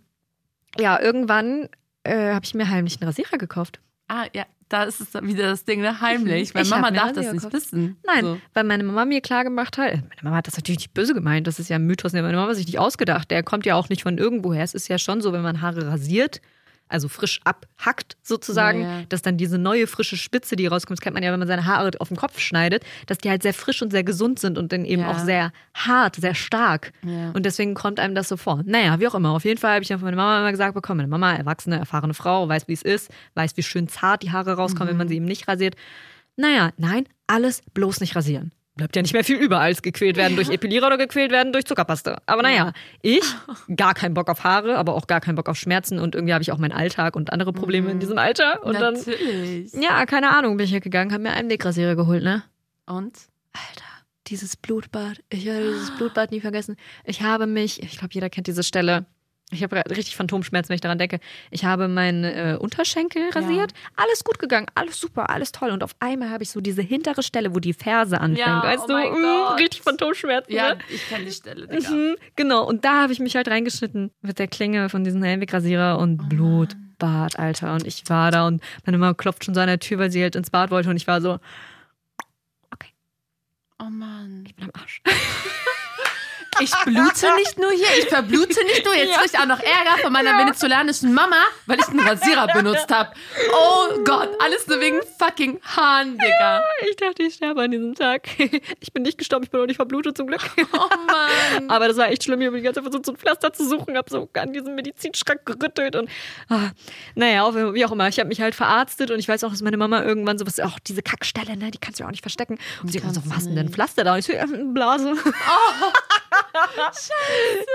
[0.79, 1.69] ja, irgendwann
[2.03, 3.79] äh, habe ich mir heimlich einen Rasierer gekauft.
[4.07, 6.01] Ah, ja, da ist es wieder das Ding, ne?
[6.01, 6.53] Heimlich.
[6.55, 7.97] Weil Ich Mama darf das nicht wissen.
[8.05, 8.37] Nein, So.
[8.53, 11.13] weil meine Mama mir klar gemacht hat, äh, meine Mama hat das natürlich nicht böse
[11.13, 13.29] gemeint, das ist ja ein Mythos, den meine Mama sich nicht ausgedacht.
[13.31, 14.63] Der kommt ja auch nicht von irgendwoher.
[14.63, 16.41] Es ist ja schon so, wenn man Haare rasiert,
[16.89, 19.05] also frisch abhackt sozusagen, Ja, ja.
[19.09, 21.65] dass dann diese neue frische Spitze, die rauskommt, das kennt man ja, wenn man seine
[21.65, 24.71] Haare auf den Kopf schneidet, dass die halt sehr frisch und sehr gesund sind und
[24.71, 25.11] dann eben Ja.
[25.11, 26.91] auch sehr hart, sehr stark.
[27.33, 28.61] Und deswegen kommt einem das so vor.
[28.65, 29.31] Naja, wie auch immer.
[29.31, 31.77] Auf jeden Fall habe ich dann von meiner Mama immer gesagt bekommen, meine Mama, erwachsene,
[31.79, 35.07] erfahrene Frau, weiß, wie es ist, weiß, wie schön zart die Haare rauskommen, wenn man
[35.07, 35.75] sie eben nicht rasiert.
[36.35, 38.51] Naja, nein, alles bloß nicht rasieren.
[38.75, 41.65] Bleibt ja nicht mehr viel über, als gequält werden durch Epilierer oder gequält werden durch
[41.65, 42.17] Zuckerpaste.
[42.25, 43.23] Aber naja, ich,
[43.75, 46.41] gar keinen Bock auf Haare, aber auch gar keinen Bock auf Schmerzen und irgendwie habe
[46.41, 48.63] ich auch meinen Alltag und andere Probleme in diesem Alter.
[48.63, 49.73] Und dann, Natürlich.
[49.73, 52.43] ja, keine Ahnung, bin ich gegangen, habe mir einen Wegrasierer geholt, ne?
[52.87, 53.15] Und?
[53.53, 53.85] Alter,
[54.25, 55.19] dieses Blutbad.
[55.29, 56.75] Ich werde dieses Blutbad nie vergessen.
[57.05, 59.05] Ich habe mich, ich glaube, jeder kennt diese Stelle.
[59.53, 61.19] Ich habe richtig Phantomschmerzen, wenn ich daran denke.
[61.51, 63.73] Ich habe meinen äh, Unterschenkel rasiert.
[63.95, 65.71] Alles gut gegangen, alles super, alles toll.
[65.71, 68.39] Und auf einmal habe ich so diese hintere Stelle, wo die Ferse anfängt.
[68.39, 70.51] Ja, weißt oh du, mein Mm, richtig Phantomschmerzen.
[70.53, 70.79] Ja, Ne?
[70.89, 71.89] ich kenne die Stelle, Digga.
[71.89, 75.97] Mhm, genau, und da habe ich mich halt reingeschnitten mit der Klinge von diesem Helmwegrasierer
[75.99, 77.73] und Oh Blutbad, Alter.
[77.73, 80.21] Und ich war da und meine Mama klopft schon so an der Tür, weil sie
[80.23, 80.89] halt ins Bad wollte.
[80.89, 81.39] Und ich war so,
[83.79, 84.43] Oh Mann.
[84.47, 85.01] ich bin am Arsch.
[86.59, 88.95] Ich blute nicht nur hier, ich verblute nicht nur.
[88.95, 89.17] Jetzt Ja.
[89.19, 91.35] krieg ich auch noch Ärger von meiner venezolanischen Mama,
[91.65, 93.11] weil ich einen Rasierer benutzt habe.
[93.53, 96.63] Oh Gott, alles nur wegen fucking Haaren, Digga.
[96.89, 98.27] Ich dachte, ich sterbe an diesem Tag.
[98.79, 100.41] Ich bin nicht gestorben, ich bin auch nicht verblutet zum Glück.
[100.73, 101.69] Oh Mann.
[101.69, 102.41] Aber das war echt schlimm.
[102.41, 104.75] Ich habe die ganze Zeit versucht, so ein Pflaster zu suchen, habe so an diesem
[104.75, 106.09] Medizinschrank gerüttelt und
[106.49, 106.71] ah,
[107.15, 108.07] naja, wie auch immer.
[108.07, 110.79] Ich habe mich halt verarztet und ich weiß auch, dass meine Mama irgendwann sowas, auch
[110.79, 112.57] diese Kackstelle, ne, die kannst du ja auch nicht verstecken.
[112.81, 113.69] Und sie immer so, was denn.
[113.69, 114.13] Pflaster da?
[114.13, 114.63] Und ich so, ja, eine
[116.53, 117.11] Blase.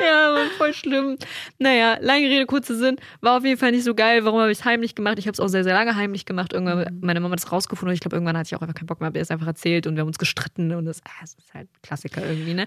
[0.02, 1.18] Ja, war voll schlimm.
[1.58, 2.96] Naja, lange Rede, kurzer Sinn.
[3.20, 4.24] War auf jeden Fall nicht so geil.
[4.24, 5.18] Warum habe ich es heimlich gemacht?
[5.18, 6.52] Ich habe es auch sehr, sehr lange heimlich gemacht.
[6.52, 7.00] Irgendwann, Mhm.
[7.00, 9.00] meine Mama hat es rausgefunden und ich glaube, irgendwann hatte ich auch einfach keinen Bock
[9.00, 11.34] mehr, habe ihr es einfach erzählt und wir haben uns gestritten und das, ah, das
[11.34, 12.66] ist halt ein Klassiker irgendwie, ne?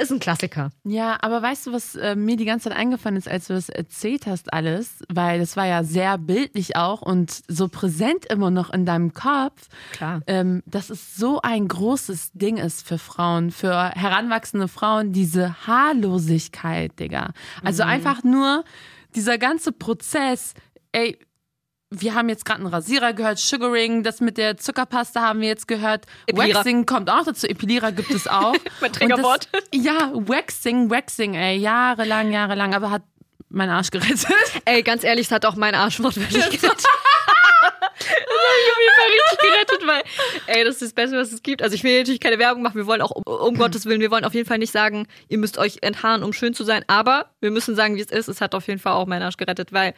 [0.00, 0.70] Ist ein Klassiker.
[0.84, 3.68] Ja, aber weißt du, was äh, mir die ganze Zeit eingefallen ist, als du das
[3.68, 5.02] erzählt hast, alles?
[5.08, 9.68] Weil das war ja sehr bildlich auch und so präsent immer noch in deinem Kopf.
[9.92, 10.22] Klar.
[10.26, 16.98] ähm, dass es so ein großes Ding ist für Frauen, für heranwachsende Frauen, diese Haarlosigkeit,
[16.98, 17.32] Digga.
[17.62, 18.64] Also einfach nur
[19.14, 20.54] dieser ganze Prozess,
[20.92, 21.18] ey,
[21.90, 25.66] wir haben jetzt gerade einen Rasierer gehört, Sugaring, das mit der Zuckerpaste haben wir jetzt
[25.66, 26.06] gehört.
[26.26, 26.58] Epilierer.
[26.58, 28.54] Waxing kommt auch dazu, Epilierer gibt es auch.
[28.80, 33.02] Mein das- Ja, Waxing, Waxing, ey, jahrelang, jahrelang, aber hat
[33.48, 34.26] meinen Arsch gerettet.
[34.64, 36.62] Ey, ganz ehrlich, es hat auch mein Arsch wortwörtlich gerettet.
[36.62, 36.84] Das
[38.08, 39.86] hat mich auf jeden Fall richtig gerettet,
[40.46, 41.60] weil, ey, das ist das Beste, was es gibt.
[41.60, 44.12] Also ich will natürlich keine Werbung machen, wir wollen auch, um, um Gottes Willen, wir
[44.12, 47.30] wollen auf jeden Fall nicht sagen, ihr müsst euch enthaaren, um schön zu sein, aber
[47.40, 48.28] wir müssen sagen, wie es ist.
[48.28, 49.94] Es hat auf jeden Fall auch meinen Arsch gerettet, weil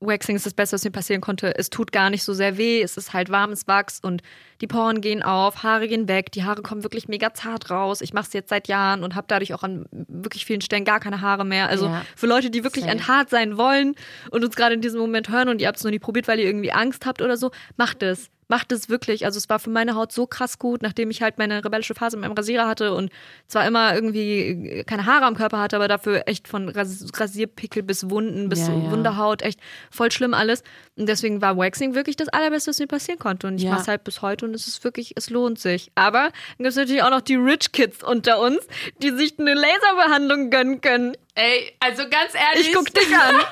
[0.00, 1.56] Waxing ist das Beste, was mir passieren konnte.
[1.58, 4.22] Es tut gar nicht so sehr weh, es ist halt warmes Wachs und
[4.62, 8.00] die Poren gehen auf, Haare gehen weg, die Haare kommen wirklich mega zart raus.
[8.00, 11.00] Ich mache es jetzt seit Jahren und habe dadurch auch an wirklich vielen Stellen gar
[11.00, 11.68] keine Haare mehr.
[11.68, 12.02] Also Ja.
[12.16, 12.96] für Leute, die wirklich Safe.
[12.96, 13.94] enthaart sein wollen
[14.30, 16.38] und uns gerade in diesem Moment hören und ihr habt es noch nie probiert, weil
[16.40, 18.30] ihr irgendwie Angst habt oder so, macht es.
[18.50, 19.24] Macht es wirklich.
[19.24, 22.16] Also es war für meine Haut so krass gut, nachdem ich halt meine rebellische Phase
[22.16, 23.10] mit meinem Rasierer hatte und
[23.46, 28.10] zwar immer irgendwie keine Haare am Körper hatte, aber dafür echt von Ras Rasierpickel bis
[28.10, 28.90] Wunden bis Ja, ja.
[28.90, 29.60] Wunderhaut, echt
[29.90, 30.64] voll schlimm alles.
[31.00, 33.46] Und deswegen war Waxing wirklich das allerbeste, was mir passieren konnte.
[33.46, 33.70] Und ich Ja.
[33.70, 35.90] mache es halt bis heute und es ist wirklich, es lohnt sich.
[35.94, 38.58] Aber dann gibt es natürlich auch noch die Rich Kids unter uns,
[39.02, 41.16] die sich eine Laserbehandlung gönnen können.
[41.34, 42.68] Ey, also ganz ehrlich.
[42.68, 43.36] Ich guck dich an.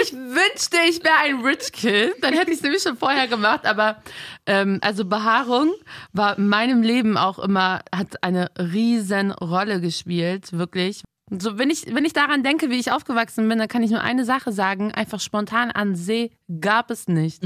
[0.00, 2.12] Ich wünschte, ich wäre ein Rich Kid.
[2.20, 3.64] Dann hätte ich es nämlich schon vorher gemacht.
[3.64, 4.02] Aber
[4.46, 5.72] ähm, also Behaarung
[6.12, 11.02] war in meinem Leben auch immer, hat eine riesen Rolle gespielt, wirklich.
[11.30, 14.00] So, wenn ich, wenn ich daran denke, wie ich aufgewachsen bin, dann kann ich nur
[14.00, 14.92] eine Sache sagen.
[14.92, 17.42] Einfach spontan an See gab es nicht.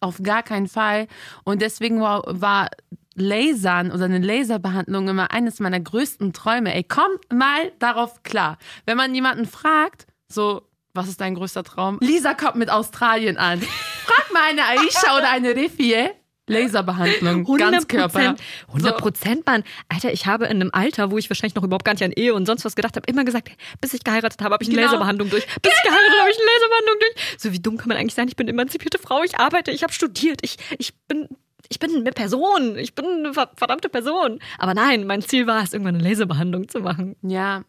[0.00, 1.06] Auf gar keinen Fall.
[1.44, 2.68] Und deswegen war, war
[3.14, 6.74] Lasern oder eine Laserbehandlung immer eines meiner größten Träume.
[6.74, 8.58] Ey, komm mal darauf klar.
[8.86, 10.62] Wenn man jemanden fragt, so,
[10.94, 11.98] was ist dein größter Traum?
[12.00, 13.60] Lisa kommt mit Australien an.
[14.04, 16.10] Frag mal eine Aisha oder eine Rifie.
[16.48, 18.36] Laserbehandlung, Ganzkörper.
[18.68, 19.62] 100 Prozent, Mann.
[19.88, 22.34] Alter, ich habe in einem Alter, wo ich wahrscheinlich noch überhaupt gar nicht an Ehe
[22.34, 23.50] und sonst was gedacht habe, immer gesagt,
[23.80, 24.86] bis ich geheiratet habe, habe ich eine Genau.
[24.88, 25.46] Laserbehandlung durch.
[25.46, 27.38] Bis ich geheiratet habe, habe ich eine Laserbehandlung durch.
[27.38, 28.28] So wie dumm kann man eigentlich sein?
[28.28, 31.28] Ich bin emanzipierte Frau, ich arbeite, ich habe studiert, ich, ich bin.
[31.72, 34.40] Ich bin eine Person, ich bin eine ver- verdammte Person.
[34.58, 37.16] Aber nein, mein Ziel war es, irgendwann eine Laserbehandlung zu machen.
[37.22, 37.62] Ja,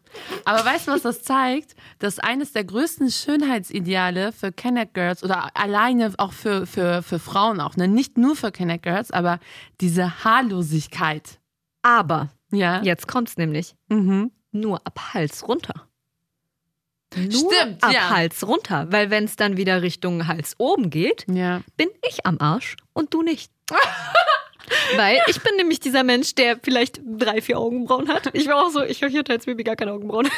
[0.44, 1.74] aber weißt du, was das zeigt?
[2.00, 7.62] Dass eines der größten Schönheitsideale für Kennet Girls oder alleine auch für, für, für Frauen
[7.62, 7.88] auch, ne?
[7.88, 9.38] nicht nur für Kennet Girls, aber
[9.80, 11.40] diese Haarlosigkeit.
[11.82, 12.82] Aber Ja.
[12.82, 14.32] jetzt kommt's nämlich Mhm.
[14.52, 15.83] nur ab Hals runter.
[17.16, 18.10] Nur Stimmt, ab ja.
[18.10, 21.60] Hals runter, weil wenn es dann wieder Richtung Hals oben geht, Ja.
[21.76, 23.50] bin ich am Arsch und du nicht.
[24.96, 28.30] Weil ich bin nämlich dieser Mensch, der vielleicht drei, vier Augenbrauen hat.
[28.32, 30.28] Ich war auch so, ich hatte als Baby gar keine Augenbrauen.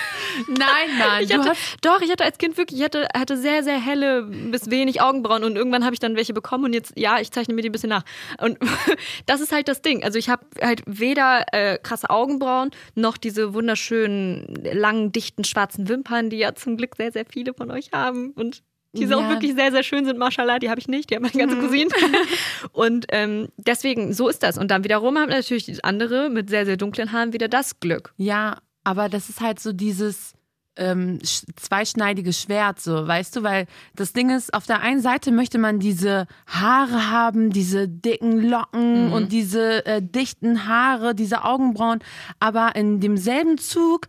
[0.48, 0.58] Nein,
[0.98, 4.22] nein, Ich hatte, doch, ich hatte als Kind wirklich, ich hatte, hatte sehr, sehr helle
[4.22, 7.54] bis wenig Augenbrauen und irgendwann habe ich dann welche bekommen und jetzt, ja, ich zeichne
[7.54, 8.04] mir die ein bisschen nach.
[8.40, 8.58] Und
[9.26, 10.04] das ist halt das Ding.
[10.04, 16.30] Also ich habe halt weder äh, krasse Augenbrauen noch diese wunderschönen, langen, dichten, schwarzen Wimpern,
[16.30, 18.62] die ja zum Glück sehr, sehr viele von euch haben und
[18.96, 19.16] die Ja.
[19.16, 21.56] auch wirklich sehr, sehr schön sind, Mashallah, die habe ich nicht, die haben meine ganze
[21.56, 21.90] Cousine.
[22.72, 24.58] Und ähm, deswegen, so ist das.
[24.58, 28.12] Und dann wiederum haben natürlich die andere mit sehr, sehr dunklen Haaren wieder das Glück.
[28.16, 30.32] ja, aber das ist halt so dieses
[30.76, 35.32] ähm, sch- zweischneidige Schwert, so, weißt du, weil das Ding ist, auf der einen Seite
[35.32, 41.98] möchte man diese Haare haben, diese dicken Locken und diese äh, dichten Haare, diese Augenbrauen,
[42.38, 44.06] aber in demselben Zug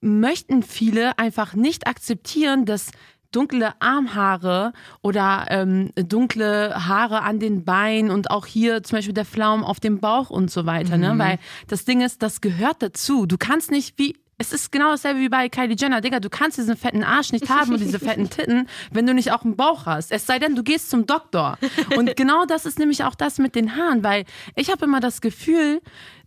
[0.00, 2.90] möchten viele einfach nicht akzeptieren, dass
[3.32, 9.24] dunkle Armhaare oder ähm, dunkle Haare an den Beinen und auch hier zum Beispiel der
[9.24, 11.14] Flaum auf dem Bauch und so weiter, ne?
[11.18, 11.38] Weil
[11.68, 13.26] das Ding ist, das gehört dazu.
[13.26, 16.00] Du kannst nicht wie es ist genau dasselbe wie bei Kylie Jenner.
[16.00, 19.32] Digga, du kannst diesen fetten Arsch nicht haben und diese fetten Titten, wenn du nicht
[19.32, 20.10] auch einen Bauch hast.
[20.10, 21.58] Es sei denn, du gehst zum Doktor.
[21.94, 24.24] Und genau das ist nämlich auch das mit den Haaren, weil
[24.56, 25.82] ich habe immer das Gefühl,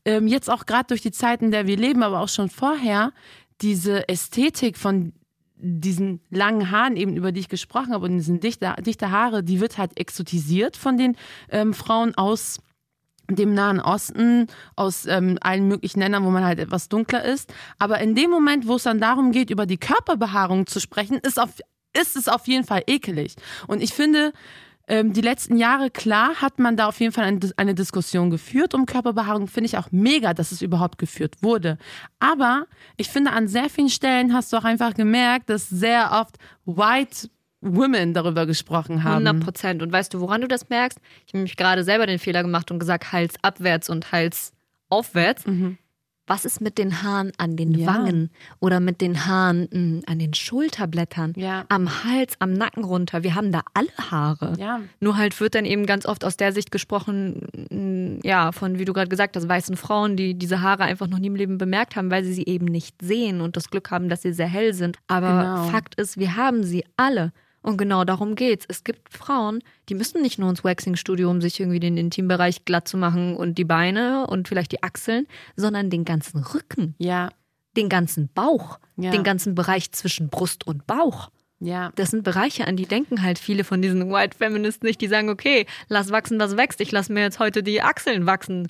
[0.05, 3.13] ähm, jetzt auch gerade durch die Zeiten, in der wir leben, aber auch schon vorher,
[3.61, 5.13] diese Ästhetik von
[5.63, 9.61] diesen langen Haaren eben, über die ich gesprochen habe, und diesen dichte, dichte Haare, die
[9.61, 11.15] wird halt exotisiert von den
[11.49, 12.59] ähm, Frauen aus
[13.29, 17.51] dem Nahen Osten, aus ähm, allen möglichen Ländern, wo man halt etwas dunkler ist.
[17.79, 21.39] Aber in dem Moment, wo es dann darum geht, über die Körperbehaarung zu sprechen, ist,
[21.39, 21.51] auf,
[21.97, 23.35] ist es auf jeden Fall ekelig.
[23.67, 24.33] Und ich finde,
[24.89, 29.47] die letzten Jahre, klar, hat man da auf jeden Fall eine, Diskussion geführt um Körperbehaarung.
[29.47, 31.77] Finde ich auch mega, dass es überhaupt geführt wurde.
[32.19, 32.65] Aber
[32.97, 37.29] ich finde, an sehr vielen Stellen hast du auch einfach gemerkt, dass sehr oft White
[37.61, 39.25] Women darüber gesprochen haben.
[39.25, 39.81] 100 Prozent.
[39.81, 40.99] Und weißt du, woran du das merkst?
[41.25, 44.51] Ich habe nämlich gerade selber den Fehler gemacht und gesagt, Hals abwärts und Hals
[44.89, 45.45] aufwärts.
[46.25, 47.73] Was ist mit den Haaren an den.
[47.73, 47.87] Ja.
[47.87, 51.65] Wangen oder mit den Haaren mh, an den Schulterblättern, Ja.
[51.69, 53.23] am Hals, am Nacken runter?
[53.23, 54.53] Wir haben da alle Haare.
[54.57, 54.79] Ja.
[55.01, 58.85] Nur halt wird dann eben ganz oft aus der Sicht gesprochen, mh, ja, von, wie
[58.85, 61.95] du gerade gesagt hast, weißen Frauen, die diese Haare einfach noch nie im Leben bemerkt
[61.97, 64.73] haben, weil sie sie eben nicht sehen und das Glück haben, dass sie sehr hell
[64.73, 64.97] sind.
[65.07, 65.63] Aber Genau.
[65.71, 67.33] Fakt ist, wir haben sie alle.
[67.63, 68.65] Und genau darum geht's.
[68.67, 72.87] Es gibt Frauen, die müssen nicht nur ins Waxing-Studio, um sich irgendwie den Intimbereich glatt
[72.87, 77.29] zu machen und die Beine und vielleicht die Achseln, sondern den ganzen Rücken, Ja.
[77.77, 79.11] den ganzen Bauch, Ja.
[79.11, 81.29] den ganzen Bereich zwischen Brust und Bauch.
[81.59, 81.91] Ja.
[81.95, 84.99] Das sind Bereiche, an die denken halt viele von diesen White Feminists nicht.
[84.99, 86.81] Die sagen, okay, lass wachsen, was wächst.
[86.81, 88.67] Ich lass mir jetzt heute die Achseln wachsen,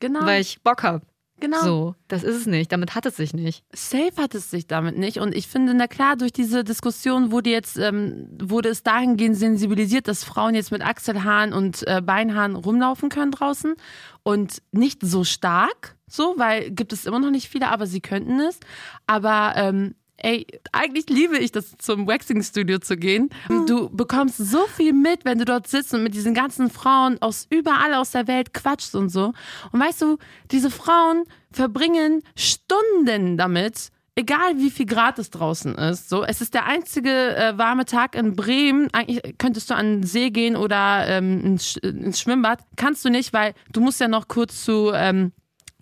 [0.00, 0.26] Genau.
[0.26, 1.02] weil ich Bock hab.
[1.42, 1.60] Genau.
[1.60, 2.72] So, das ist es nicht.
[2.72, 3.64] Damit hat es sich nicht.
[3.74, 5.18] Safe hat es sich damit nicht.
[5.18, 10.08] Und ich finde, na klar, durch diese Diskussion wurde jetzt, ähm, wurde es dahingehend sensibilisiert,
[10.08, 13.74] dass Frauen jetzt mit Achselhaaren und äh, Beinhaaren rumlaufen können draußen.
[14.22, 18.38] Und nicht so stark, so, weil gibt es immer noch nicht viele, aber sie könnten
[18.40, 18.60] es.
[19.06, 23.30] Aber ähm, ey, eigentlich liebe ich das, zum Waxing-Studio zu gehen.
[23.66, 27.46] Du bekommst so viel mit, wenn du dort sitzt und mit diesen ganzen Frauen aus
[27.50, 29.32] überall aus der Welt quatschst und so.
[29.72, 30.18] Und weißt du,
[30.50, 36.08] diese Frauen verbringen Stunden damit, egal wie viel Grad es draußen ist.
[36.08, 38.88] So, es ist der einzige äh, warme Tag in Bremen.
[38.92, 42.60] Eigentlich könntest du an den See gehen oder ähm, ins, Schwimmbad.
[42.76, 45.32] Kannst du nicht, weil du musst ja noch kurz zu ähm,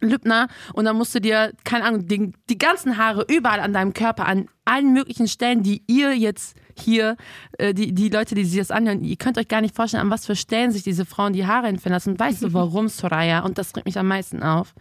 [0.01, 3.93] Lübner und dann musst du dir, keine Ahnung, die, die ganzen Haare überall an deinem
[3.93, 7.17] Körper, an allen möglichen Stellen, die ihr jetzt hier,
[7.59, 10.11] äh, die, die Leute, die sich das anhören, ihr könnt euch gar nicht vorstellen, an
[10.11, 12.11] was für Stellen sich diese Frauen die Haare entfernen lassen.
[12.11, 13.41] Und weißt du warum, Soraya?
[13.41, 14.75] Und das regt mich am meisten auf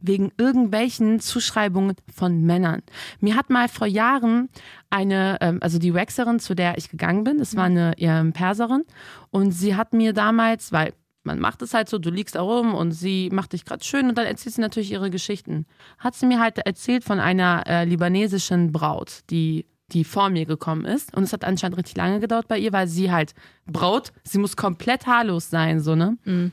[0.00, 2.82] wegen irgendwelchen Zuschreibungen von Männern.
[3.20, 4.48] Mir hat mal vor Jahren
[4.90, 8.84] eine, ähm, also die Waxerin, zu der ich gegangen bin, das war eine ähm, Perserin,
[9.30, 10.92] und sie hat mir damals, weil
[11.28, 14.08] man macht es halt so, du liegst da rum und sie macht dich gerade schön
[14.08, 15.66] und dann erzählt sie natürlich ihre Geschichten.
[15.98, 20.84] Hat sie mir halt erzählt von einer äh, libanesischen Braut, die die vor mir gekommen
[20.84, 21.16] ist.
[21.16, 23.32] Und es hat anscheinend richtig lange gedauert bei ihr, weil sie halt
[23.66, 26.18] Braut, sie muss komplett haarlos sein, so, ne?
[26.24, 26.52] Mhm.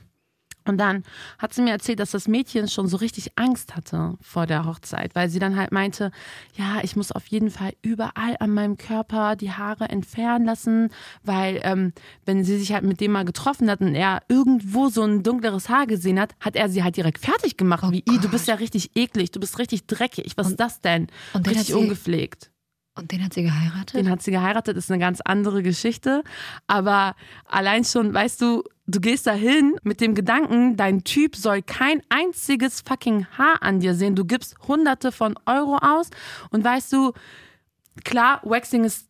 [0.66, 1.04] Und dann
[1.38, 5.14] hat sie mir erzählt, dass das Mädchen schon so richtig Angst hatte vor der Hochzeit,
[5.14, 6.10] weil sie dann halt meinte,
[6.54, 10.90] ja, ich muss auf jeden Fall überall an meinem Körper die Haare entfernen lassen,
[11.22, 11.92] weil ähm,
[12.24, 15.68] wenn sie sich halt mit dem mal getroffen hat und er irgendwo so ein dunkleres
[15.68, 17.84] Haar gesehen hat, hat er sie halt direkt fertig gemacht.
[17.86, 18.30] Oh Wie, "Ih, du Gott.
[18.32, 21.06] bist ja richtig eklig, du bist richtig dreckig, was ist das denn?
[21.32, 22.50] und den richtig hat sie- ungepflegt.
[22.98, 23.94] Und den hat sie geheiratet?
[23.94, 26.24] Den hat sie geheiratet, ist eine ganz andere Geschichte.
[26.66, 32.02] Aber allein schon, weißt du, du gehst dahin mit dem Gedanken, dein Typ soll kein
[32.08, 34.14] einziges fucking Haar an dir sehen.
[34.14, 36.10] Du gibst hunderte von Euro aus
[36.50, 37.12] und weißt du,
[38.04, 39.08] klar, Waxing ist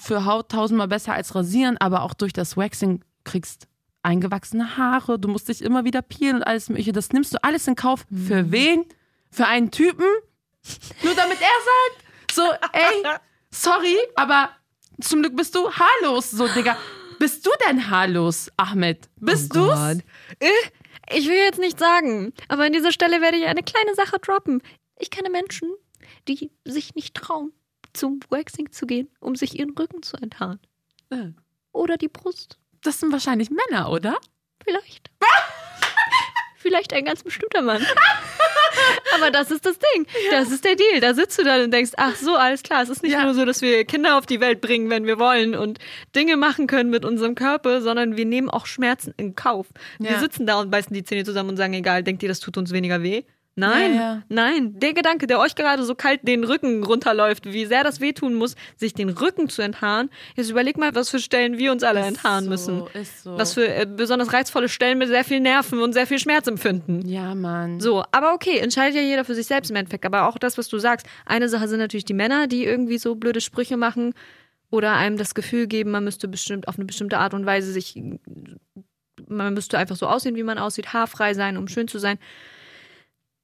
[0.00, 3.66] für Haut tausendmal besser als rasieren, aber auch durch das Waxing kriegst
[4.02, 6.92] eingewachsene Haare, du musst dich immer wieder peelen und alles mögliche.
[6.92, 8.04] Das nimmst du alles in Kauf.
[8.10, 8.84] Für wen?
[9.30, 10.06] Für einen Typen?
[11.02, 13.18] Nur damit er sagt, so, ey,
[13.50, 14.50] sorry, aber
[15.00, 16.76] zum Glück bist du haarlos, so, Digga.
[17.18, 19.08] Bist du denn haarlos, Ahmed?
[19.16, 19.98] Bist Oh du's?
[20.40, 20.50] Äh,
[21.10, 24.62] Ich will jetzt nicht sagen, aber an dieser Stelle werde ich eine kleine Sache droppen.
[24.98, 25.70] Ich kenne Menschen,
[26.28, 27.52] die sich nicht trauen,
[27.92, 30.60] zum Waxing zu gehen, um sich ihren Rücken zu enthaaren.
[31.10, 31.30] Äh,
[31.72, 32.58] Oder die Brust.
[32.82, 34.16] Das sind wahrscheinlich Männer, oder?
[34.62, 35.10] Vielleicht.
[36.56, 37.82] Vielleicht ein ganz bestimmter Mann.
[39.14, 40.06] Aber das ist das Ding.
[40.30, 41.00] Das ist der Deal.
[41.00, 42.82] Da sitzt du dann und denkst, ach so, alles klar.
[42.82, 43.24] Es ist nicht Ja.
[43.24, 45.78] nur so, dass wir Kinder auf die Welt bringen, wenn wir wollen und
[46.14, 49.66] Dinge machen können mit unserem Körper, sondern wir nehmen auch Schmerzen in Kauf.
[49.98, 50.20] Wir Ja.
[50.20, 52.72] sitzen da und beißen die Zähne zusammen und sagen, egal, denkt ihr, das tut uns
[52.72, 53.22] weniger weh?
[53.56, 54.22] Nein, Ja, ja.
[54.28, 54.78] nein.
[54.80, 58.56] Der Gedanke, der euch gerade so kalt den Rücken runterläuft, wie sehr das wehtun muss,
[58.76, 60.10] sich den Rücken zu enthaaren.
[60.34, 62.82] Jetzt überleg mal, was für Stellen wir uns alle enthaaren so, müssen.
[62.94, 63.38] Ist so.
[63.38, 67.06] Was für äh, besonders reizvolle Stellen mit sehr viel Nerven und sehr viel Schmerz empfinden.
[67.06, 67.80] ja, Mann.
[67.80, 70.04] So, aber okay, entscheidet ja jeder für sich selbst im Endeffekt.
[70.04, 71.06] Aber auch das, was du sagst.
[71.24, 74.14] Eine Sache sind natürlich die Männer, die irgendwie so blöde Sprüche machen
[74.70, 78.02] oder einem das Gefühl geben, man müsste bestimmt auf eine bestimmte Art und Weise sich,
[79.28, 82.18] man müsste einfach so aussehen, wie man aussieht, haarfrei sein, um schön zu sein.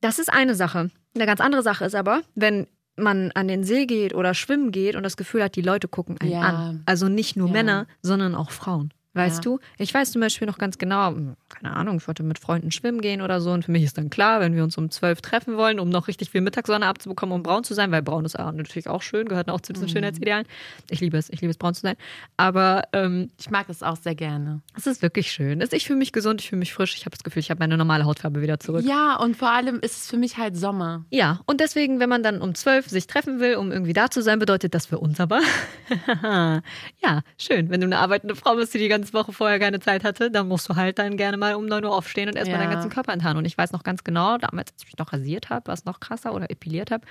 [0.00, 0.90] Das ist eine Sache.
[1.14, 4.94] Eine ganz andere Sache ist aber, wenn man an den See geht oder schwimmen geht
[4.96, 6.40] und das Gefühl hat, die Leute gucken einen Ja.
[6.40, 6.82] an.
[6.86, 7.52] Also nicht nur Ja.
[7.52, 8.92] Männer, sondern auch Frauen.
[9.12, 9.40] Weißt Ja.
[9.42, 9.58] du?
[9.76, 13.00] Ich weiß zum Beispiel noch ganz genau, hm, keine Ahnung, ich wollte mit Freunden schwimmen
[13.00, 15.56] gehen oder so und für mich ist dann klar, wenn wir uns um zwölf treffen
[15.56, 18.88] wollen, um noch richtig viel Mittagssonne abzubekommen, um braun zu sein, weil braun ist natürlich
[18.88, 20.46] auch schön, gehört auch zu diesen Schönheitsidealen.
[20.90, 21.96] Ich liebe es, ich liebe es, braun zu sein.
[22.36, 24.60] Aber ähm, Ich mag das auch sehr gerne.
[24.76, 25.60] es ist wirklich schön.
[25.72, 27.76] Ich fühle mich gesund, ich fühle mich frisch, ich habe das Gefühl, ich habe meine
[27.76, 28.84] normale Hautfarbe wieder zurück.
[28.86, 31.04] Ja, und vor allem ist es für mich halt Sommer.
[31.10, 34.22] Ja, und deswegen, wenn man dann um zwölf sich treffen will, um irgendwie da zu
[34.22, 35.40] sein, bedeutet das für uns aber.
[36.22, 37.70] ja, schön.
[37.70, 40.48] Wenn du eine arbeitende Frau bist, die die ganze Woche vorher keine Zeit hatte, dann
[40.48, 42.64] musst du halt dann gerne mal um 9 Uhr aufstehen und erstmal Ja.
[42.66, 43.36] deinen ganzen Körper enthaaren.
[43.38, 45.84] Und ich weiß noch ganz genau, damals, als ich mich noch rasiert habe, war es
[45.84, 47.06] noch krasser oder epiliert habe,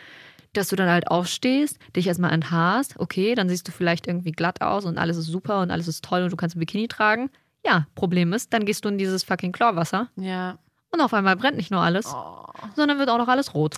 [0.53, 4.61] dass du dann halt aufstehst, dich erstmal enthaarst, okay, dann siehst du vielleicht irgendwie glatt
[4.61, 7.29] aus und alles ist super und alles ist toll und du kannst ein Bikini tragen.
[7.65, 10.57] Ja, Problem ist, dann gehst du in dieses fucking Chlorwasser Ja.
[10.91, 12.45] und auf einmal brennt nicht nur alles, Oh.
[12.75, 13.75] sondern wird auch noch alles rot.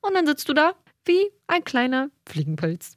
[0.00, 0.72] Und dann sitzt du da
[1.04, 2.96] wie ein kleiner Fliegenpilz.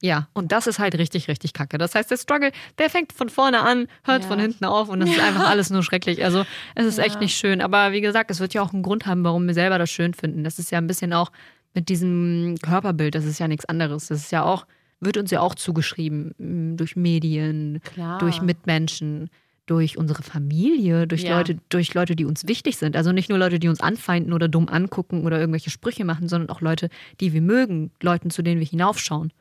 [0.00, 1.78] Ja, und das ist halt richtig, richtig kacke.
[1.78, 4.28] Das heißt, der Struggle, der fängt von vorne an, hört Ja.
[4.28, 6.24] von hinten auf und das ist einfach alles nur schrecklich.
[6.24, 7.04] Also es ist Ja.
[7.04, 7.60] echt nicht schön.
[7.60, 10.14] Aber wie gesagt, es wird ja auch einen Grund haben, warum wir selber das schön
[10.14, 10.44] finden.
[10.44, 11.30] Das ist ja ein bisschen auch
[11.74, 14.08] mit diesem Körperbild, das ist ja nichts anderes.
[14.08, 14.66] Das ist ja auch,
[15.00, 18.18] wird uns ja auch zugeschrieben durch Medien, Klar.
[18.18, 19.30] durch Mitmenschen,
[19.66, 21.38] durch unsere Familie, durch Ja.
[21.38, 22.96] Leute, durch Leute, die uns wichtig sind.
[22.96, 26.50] Also nicht nur Leute, die uns anfeinden oder dumm angucken oder irgendwelche Sprüche machen, sondern
[26.50, 26.88] auch Leute,
[27.20, 29.32] die wir mögen, Leuten, zu denen wir hinaufschauen.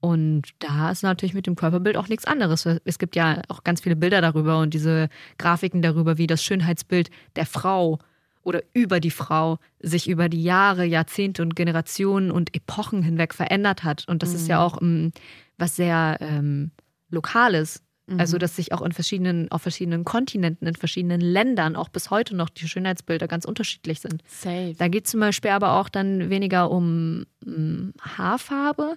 [0.00, 2.66] Und da ist natürlich mit dem Körperbild auch nichts anderes.
[2.84, 7.10] Es gibt ja auch ganz viele Bilder darüber und diese Grafiken darüber, wie das Schönheitsbild
[7.36, 7.98] der Frau
[8.42, 13.84] oder über die Frau sich über die Jahre, Jahrzehnte und Generationen und Epochen hinweg verändert
[13.84, 14.08] hat.
[14.08, 14.36] Und das mhm.
[14.36, 15.12] ist ja auch um, ähm,
[15.58, 16.70] was sehr ähm,
[17.10, 17.82] Lokales.
[18.18, 18.40] Also, mhm.
[18.40, 22.48] dass sich auch in verschiedenen, auf verschiedenen Kontinenten, in verschiedenen Ländern auch bis heute noch
[22.48, 24.22] die Schönheitsbilder ganz unterschiedlich sind.
[24.26, 24.74] Safe.
[24.78, 28.96] Da geht es zum Beispiel aber auch dann weniger um, mm, Haarfarbe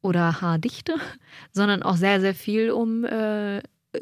[0.00, 0.94] oder Haardichte,
[1.52, 3.60] sondern auch sehr, sehr viel um äh,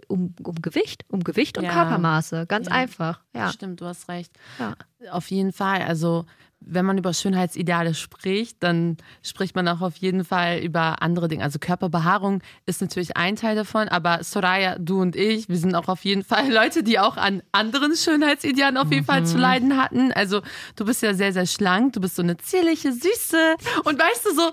[0.09, 1.72] um, um Gewicht, um Gewicht und ja.
[1.72, 2.47] Körpermaße.
[2.47, 2.72] Ganz ja.
[2.72, 3.20] einfach.
[3.34, 3.53] Ja.
[3.53, 4.32] Stimmt, du hast recht.
[4.59, 4.74] Ja.
[5.11, 5.82] Auf jeden Fall.
[5.82, 6.26] Also
[6.61, 11.45] wenn man über Schönheitsideale spricht, dann spricht man auch auf jeden Fall über andere Dinge.
[11.45, 15.89] Also Körperbehaarung ist natürlich ein Teil davon, aber Soraya, du und ich, wir sind auch
[15.89, 19.07] auf jeden Fall Leute, die auch an anderen Schönheitsidealen auf jeden mhm.
[19.07, 20.13] Fall zu leiden hatten.
[20.13, 20.43] Also
[20.75, 24.35] du bist ja sehr, sehr schlank, du bist so eine zierliche, süße und weißt du
[24.35, 24.51] so,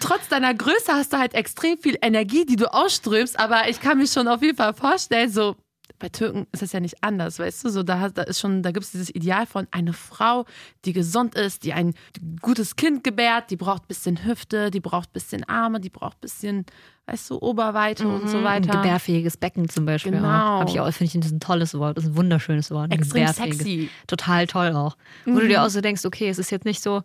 [0.00, 3.98] trotz deiner Größe hast du halt extrem viel Energie, die du ausströmst, aber ich kann
[3.98, 5.56] mir schon auf jeden Fall vorstellen, so
[5.98, 7.68] bei Türken ist es ja nicht anders, weißt du?
[7.70, 10.44] So, da, da ist schon, da gibt es dieses Ideal von einer Frau,
[10.84, 11.94] die gesund ist, die ein
[12.40, 16.16] gutes Kind gebärt, die braucht ein bisschen Hüfte, die braucht ein bisschen Arme, die braucht
[16.18, 16.66] ein bisschen,
[17.06, 18.14] weißt du, Oberweite mhm.
[18.14, 18.44] und so mhm.
[18.44, 18.72] weiter.
[18.74, 20.12] Ein gebärfähiges Becken zum Beispiel.
[20.12, 20.26] Genau.
[20.26, 22.92] Habe ich auch, finde ich, das ist ein tolles Wort, das ist ein wunderschönes Wort.
[22.92, 23.88] Extrem sexy.
[24.06, 24.96] Total toll auch.
[25.24, 25.36] Mhm.
[25.36, 27.02] Wo du dir auch so denkst, okay, es ist jetzt nicht so,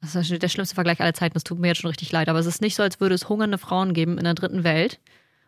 [0.00, 2.38] das ist der schlimmste Vergleich aller Zeiten, das tut mir jetzt schon richtig leid, aber
[2.38, 5.00] es ist nicht so, als würde es hungernde Frauen geben in der dritten Welt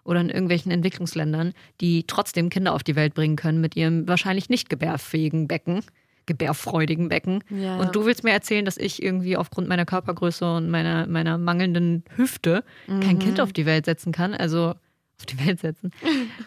[0.04, 4.48] oder in irgendwelchen Entwicklungsländern, die trotzdem Kinder auf die Welt bringen können mit ihrem wahrscheinlich
[4.48, 5.82] nicht gebärfähigen Becken,
[6.26, 7.42] gebärfreudigen Becken.
[7.50, 7.78] Ja.
[7.78, 12.04] Und du willst mir erzählen, dass ich irgendwie aufgrund meiner Körpergröße und meiner, meiner mangelnden
[12.14, 13.00] Hüfte mhm.
[13.00, 14.34] kein Kind auf die Welt setzen kann.
[14.34, 14.74] Also
[15.18, 15.90] auf die Welt setzen.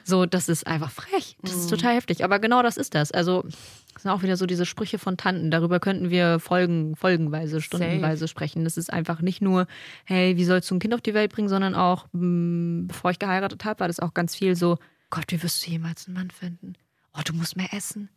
[0.06, 1.36] So, das ist einfach frech.
[1.42, 1.76] Das ist mhm.
[1.76, 2.24] total heftig.
[2.24, 3.12] Aber genau das ist das.
[3.12, 3.44] Also
[3.94, 5.52] das sind auch wieder so diese Sprüche von Tanten.
[5.52, 8.28] Darüber könnten wir Folgen, folgenweise, stundenweise Safe.
[8.30, 8.64] sprechen.
[8.64, 9.68] Das ist einfach nicht nur,
[10.06, 13.12] hey, wie sollst du ein Kind auf die Welt bringen, sondern auch, mh, hm, bevor
[13.12, 14.78] ich geheiratet habe, war das auch ganz viel so,
[15.10, 16.74] Gott, wie wirst du jemals einen Mann finden?
[17.14, 18.10] Oh, du musst mehr essen.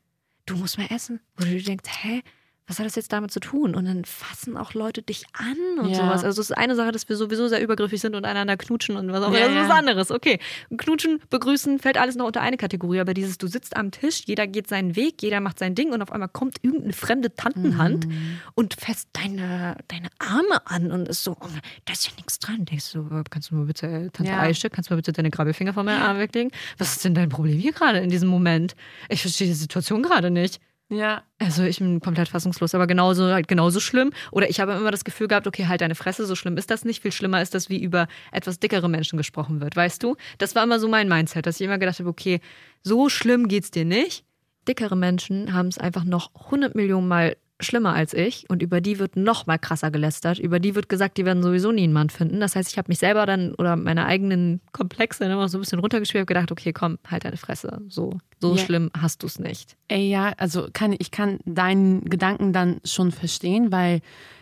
[0.47, 1.21] Du musst mehr essen.
[1.37, 2.23] Wo du dir denkst, hä?
[2.67, 3.75] Was hat das jetzt damit zu tun?
[3.75, 5.97] Und dann fassen auch Leute dich an und ja.
[5.97, 6.25] sowas.
[6.25, 9.13] Also es ist eine Sache, dass wir sowieso sehr übergriffig sind und einander knutschen und
[9.13, 9.39] was auch immer.
[9.39, 10.11] Ja, das ist was anderes.
[10.11, 10.39] Okay.
[10.75, 13.01] Knutschen, begrüßen, fällt alles noch unter eine Kategorie.
[13.01, 16.01] Aber dieses, du sitzt am Tisch, jeder geht seinen Weg, jeder macht sein Ding und
[16.01, 18.39] auf einmal kommt irgendeine fremde Tantenhand mhm.
[18.55, 21.49] und fässt deine, deine Arme an und ist so, oh,
[21.85, 22.65] da ist ja nichts dran.
[22.65, 24.41] Denkst du, kannst du mal bitte, äh, Tante ja.
[24.41, 26.51] Aische, kannst du mal bitte deine Grabbelfinger von meinem Arm weglegen?
[26.79, 28.75] Was ist denn dein Problem hier gerade in diesem Moment?
[29.11, 30.61] Ich verstehe die Situation gerade nicht.
[30.95, 31.23] Ja.
[31.39, 34.13] Also ich bin komplett fassungslos, aber genauso halt genauso schlimm.
[34.31, 36.85] Oder ich habe immer das Gefühl gehabt, okay, halt deine Fresse, so schlimm ist das
[36.85, 37.03] nicht.
[37.03, 40.17] Viel schlimmer ist das, wie über etwas dickere Menschen gesprochen wird, weißt du?
[40.39, 42.41] Das war immer so mein Mindset, dass ich immer gedacht habe, okay,
[42.83, 44.25] so schlimm geht's dir nicht.
[44.69, 48.99] Dickere Menschen haben es einfach noch 100 Millionen Mal schlimmer als ich und über die
[48.99, 50.39] wird noch mal krasser gelästert.
[50.39, 52.41] Über die wird gesagt, die werden sowieso nie einen Mann finden.
[52.41, 55.81] Das heißt, ich habe mich selber dann oder meine eigenen Komplexe immer so ein bisschen
[55.81, 57.81] runtergespielt und gedacht, okay, komm, halt deine Fresse.
[57.89, 58.63] So, so ja.
[58.63, 59.77] schlimm hast du es nicht.
[59.89, 64.01] Ey, ja, also kann, ich kann deinen Gedanken dann schon verstehen, weil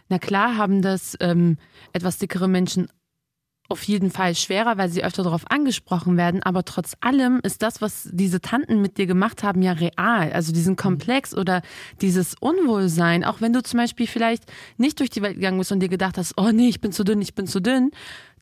[0.08, 1.56] na klar haben das ähm,
[1.92, 2.88] etwas dickere Menschen
[3.72, 6.42] auf jeden Fall schwerer, weil sie öfter darauf angesprochen werden.
[6.42, 10.32] Aber trotz allem ist das, was diese Tanten mit dir gemacht haben, ja real.
[10.32, 11.62] Also diesen Komplex oder
[12.00, 13.24] dieses Unwohlsein.
[13.24, 14.44] Auch wenn du zum Beispiel vielleicht
[14.76, 17.02] nicht durch die Welt gegangen bist und dir gedacht hast, oh nee, ich bin zu
[17.02, 17.90] dünn, ich bin zu dünn.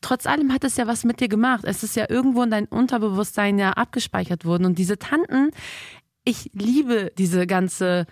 [0.01, 1.63] Trotz allem hat es ja was mit dir gemacht.
[1.63, 4.65] Es ist ja irgendwo in dein Unterbewusstsein ja abgespeichert worden.
[4.65, 5.51] Und diese Tanten,
[6.25, 8.05] ich liebe diese ganze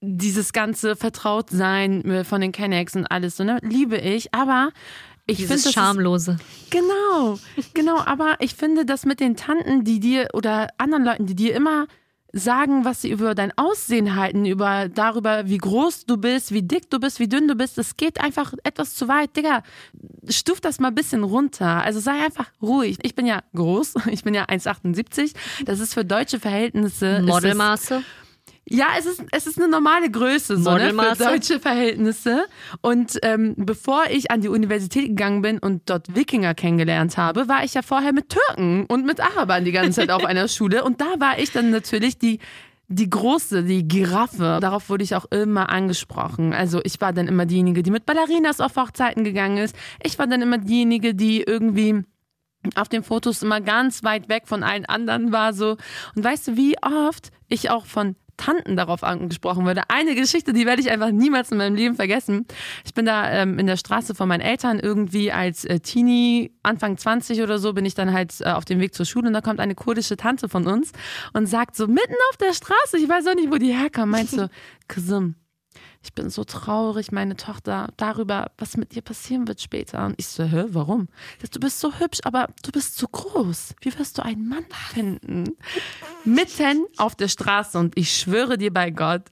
[0.00, 4.32] dieses ganze Vertrautsein äh, von den Kennex und alles so, ne, liebe ich.
[4.32, 4.70] Aber
[5.30, 6.32] ich finde das Schamlose.
[6.32, 7.38] Ist, genau,
[7.74, 7.98] genau.
[7.98, 11.86] Aber ich finde das mit den Tanten, die dir oder anderen Leuten, die dir immer
[12.32, 16.90] sagen, was sie über dein Aussehen halten, über darüber, wie groß du bist, wie dick
[16.90, 19.36] du bist, wie dünn du bist, das geht einfach etwas zu weit.
[19.36, 19.62] Digga,
[20.28, 21.82] stuf das mal ein bisschen runter.
[21.82, 22.98] Also sei einfach ruhig.
[23.02, 25.34] Ich bin ja groß, ich bin ja 1,78.
[25.64, 27.22] Das ist für deutsche Verhältnisse.
[27.22, 28.02] Modelmaße.
[28.70, 32.44] Ja, es ist, es ist eine normale Größe so, ne, für deutsche Verhältnisse.
[32.82, 37.64] Und ähm, bevor ich an die Universität gegangen bin und dort Wikinger kennengelernt habe, war
[37.64, 40.84] ich ja vorher mit Türken und mit Arabern die ganze Zeit auf einer Schule.
[40.84, 42.38] Und da war ich dann natürlich die
[42.90, 44.58] die große, die Giraffe.
[44.62, 46.54] Darauf wurde ich auch immer angesprochen.
[46.54, 49.76] Also ich war dann immer diejenige, die mit Ballerinas auf Hochzeiten gegangen ist.
[50.02, 52.02] Ich war dann immer diejenige, die irgendwie
[52.74, 55.76] auf den Fotos immer ganz weit weg von allen anderen war so.
[56.14, 59.82] Und weißt du, wie oft ich auch von Tanten darauf angesprochen wurde.
[59.88, 62.46] Eine Geschichte, die werde ich einfach niemals in meinem Leben vergessen.
[62.86, 66.96] Ich bin da ähm, in der Straße von meinen Eltern irgendwie als äh, Teenie, Anfang
[66.96, 69.42] 20 oder so, bin ich dann halt äh, auf dem Weg zur Schule und da
[69.42, 70.92] kommt eine kurdische Tante von uns
[71.34, 74.30] und sagt so mitten auf der Straße, ich weiß auch nicht, wo die herkommt, meint
[74.30, 74.48] so,
[74.88, 75.34] Kazim,
[76.02, 80.06] ich bin so traurig, meine Tochter, darüber, was mit dir passieren wird später.
[80.06, 81.08] Und ich so, hä, warum?
[81.50, 83.74] Du bist so hübsch, aber du bist zu groß.
[83.80, 85.56] Wie wirst du einen Mann finden?
[86.24, 89.22] Mitten auf der Straße und ich schwöre dir bei Gott,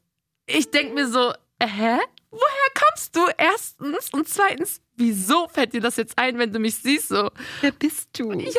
[0.47, 1.99] ich denke mir so, hä?
[2.31, 3.21] Woher kommst du?
[3.39, 7.31] Erstens und zweitens, wieso fällt dir das jetzt ein, wenn du mich siehst so?
[7.61, 8.31] Wer bist du?
[8.33, 8.47] Ja.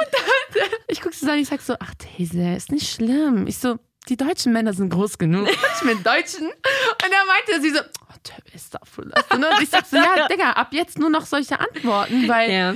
[0.00, 3.46] Und dann, ich gucke sie so an, ich sag so, ach Tese, ist nicht schlimm.
[3.46, 3.78] Ich so,
[4.08, 5.48] die deutschen Männer sind groß genug.
[5.82, 6.46] Ich bin Deutschen.
[6.46, 9.10] Und dann meinte sie so, oh, der ist da voll.
[9.34, 12.74] Und ich sag so, ja, Digga, ab jetzt nur noch solche Antworten, weil Ja.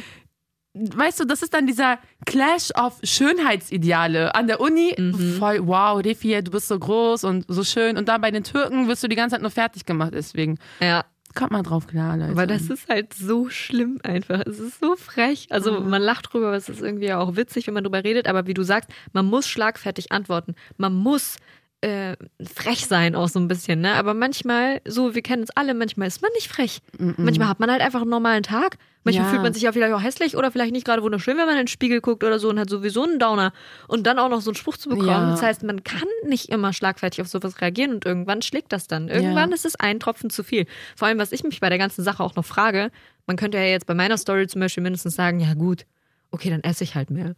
[0.74, 4.34] weißt du, das ist dann dieser Clash of Schönheitsideale.
[4.34, 5.38] An der Uni, Mhm.
[5.38, 7.96] voll, wow, Refie, du bist so groß und so schön.
[7.96, 10.10] Und dann bei den Türken wirst du die ganze Zeit nur fertig gemacht.
[10.14, 11.04] Deswegen Ja.
[11.36, 12.32] Kommt mal drauf klar, Leute.
[12.32, 14.42] Aber das ist halt so schlimm einfach.
[14.46, 15.46] Es ist so frech.
[15.50, 18.26] Also man lacht drüber, aber es ist irgendwie auch witzig, wenn man drüber redet.
[18.26, 20.54] Aber wie du sagst, man muss schlagfertig antworten.
[20.76, 21.36] Man muss
[21.82, 23.80] äh, frech sein auch so ein bisschen.
[23.80, 23.94] Ne?
[23.94, 26.80] Aber manchmal, so wir kennen uns alle, manchmal ist man nicht frech.
[26.98, 28.78] Manchmal hat man halt einfach einen normalen Tag.
[29.06, 29.30] Manchmal Ja.
[29.30, 31.62] fühlt man sich ja vielleicht auch hässlich oder vielleicht nicht gerade wunderschön, wenn man in
[31.62, 33.52] den Spiegel guckt oder so und hat sowieso einen Downer.
[33.86, 35.06] Und dann auch noch so einen Spruch zu bekommen.
[35.08, 35.30] Ja.
[35.30, 39.08] Das heißt, man kann nicht immer schlagfertig auf sowas reagieren und irgendwann schlägt das dann.
[39.08, 39.54] Irgendwann Ja.
[39.54, 40.66] ist es ein Tropfen zu viel.
[40.96, 42.90] Vor allem, was ich mich bei der ganzen Sache auch noch frage,
[43.26, 45.86] man könnte ja jetzt bei meiner Story zum Beispiel mindestens sagen, ja gut,
[46.32, 47.36] okay, dann esse ich halt mehr.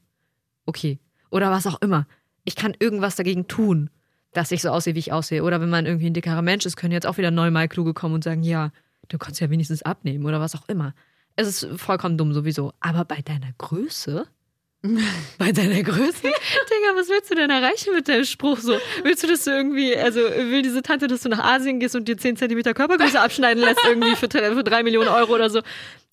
[0.65, 0.99] Okay.
[1.31, 2.07] Oder was auch immer.
[2.45, 3.91] Ich kann irgendwas dagegen tun,
[4.33, 5.45] dass ich so aussehe, wie ich aussehe.
[5.45, 8.15] Oder wenn man irgendwie ein dickerer Mensch ist, können jetzt auch wieder neue Kluge kommen
[8.15, 8.71] und sagen, ja,
[9.09, 10.95] du kannst ja wenigstens abnehmen oder was auch immer.
[11.41, 12.73] Es ist vollkommen dumm sowieso.
[12.81, 14.27] Aber bei deiner Größe?
[15.39, 16.23] Bei deiner Größe?
[16.23, 18.79] Digga, was willst du denn erreichen mit deinem Spruch so?
[19.03, 22.07] Willst du, dass du irgendwie, also will diese Tante, dass du nach Asien gehst und
[22.07, 25.63] dir 10 Zentimeter Körpergröße abschneiden lässt, irgendwie für, für 3 Millionen Euro oder so?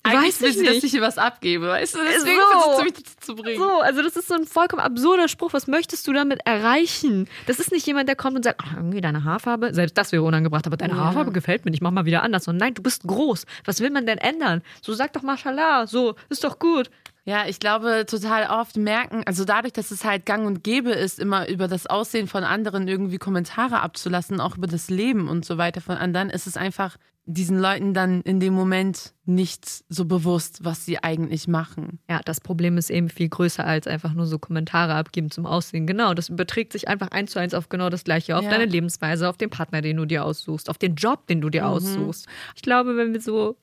[0.02, 1.98] Eigentlich Weiß will ich sie, dass ich ihr was abgebe, weißt du?
[2.12, 2.60] Deswegen So.
[2.60, 3.58] versucht sie mich dazu zu bringen.
[3.58, 5.52] So, also das ist so ein vollkommen absurder Spruch.
[5.52, 7.28] Was möchtest du damit erreichen?
[7.46, 10.22] Das ist nicht jemand, der kommt und sagt, ach, irgendwie deine Haarfarbe, selbst das wäre
[10.22, 11.00] unangebracht, aber deine Ja.
[11.06, 12.46] Haarfarbe gefällt mir nicht, mach mal wieder anders.
[12.46, 13.46] Und nein, du bist groß.
[13.64, 14.62] Was will man denn ändern?
[14.80, 16.88] So sag doch Mashallah, so, ist doch gut.
[17.28, 21.18] Ja, ich glaube, total oft merken, also dadurch, dass es halt gang und gäbe ist,
[21.18, 25.58] immer über das Aussehen von anderen irgendwie Kommentare abzulassen, auch über das Leben und so
[25.58, 30.64] weiter von anderen, ist es einfach diesen Leuten dann in dem Moment nicht so bewusst,
[30.64, 31.98] was sie eigentlich machen.
[32.08, 35.88] Ja, das Problem ist eben viel größer als einfach nur so Kommentare abgeben zum Aussehen.
[35.88, 38.50] Genau, das überträgt sich einfach eins zu eins auf genau das Gleiche, auf Ja.
[38.50, 41.66] deine Lebensweise, auf den Partner, den du dir aussuchst, auf den Job, den du dir
[41.66, 42.28] aussuchst.
[42.54, 43.56] Ich glaube, wenn wir so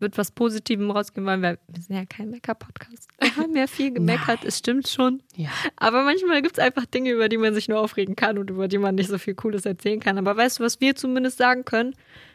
[0.00, 3.08] mit was Positivem rausgehen wollen, weil wir sind ja kein Mecker-Podcast.
[3.20, 5.22] Wir haben ja viel gemeckert, es stimmt schon.
[5.36, 5.50] Ja.
[5.76, 8.68] Aber manchmal gibt es einfach Dinge, über die man sich nur aufregen kann und über
[8.68, 10.18] die man nicht so viel Cooles erzählen kann.
[10.18, 11.94] Aber weißt du, was wir zumindest sagen können?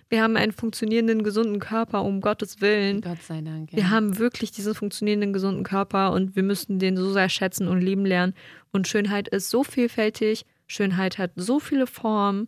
[0.09, 3.01] Wir haben einen funktionierenden, gesunden Körper, um Gottes Willen.
[3.01, 3.71] Gott sei Dank.
[3.71, 7.79] Wir haben wirklich diesen funktionierenden, gesunden Körper und wir müssen den so sehr schätzen und
[7.79, 8.33] lieben lernen.
[8.71, 12.47] Und Schönheit ist so vielfältig, Schönheit hat so viele Formen.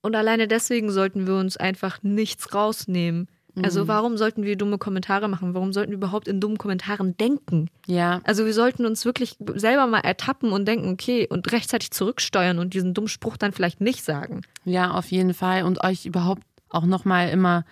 [0.00, 3.26] Und alleine deswegen sollten wir uns einfach nichts rausnehmen.
[3.62, 5.54] Also warum sollten wir dumme Kommentare machen?
[5.54, 7.68] Warum sollten wir überhaupt in dummen Kommentaren denken?
[7.86, 8.20] ja.
[8.24, 12.74] Also wir sollten uns wirklich selber mal ertappen und denken, okay, und rechtzeitig zurücksteuern und
[12.74, 14.42] diesen dummen Spruch dann vielleicht nicht sagen.
[14.64, 15.64] Ja, auf jeden Fall.
[15.64, 17.64] Und euch überhaupt auch nochmal immer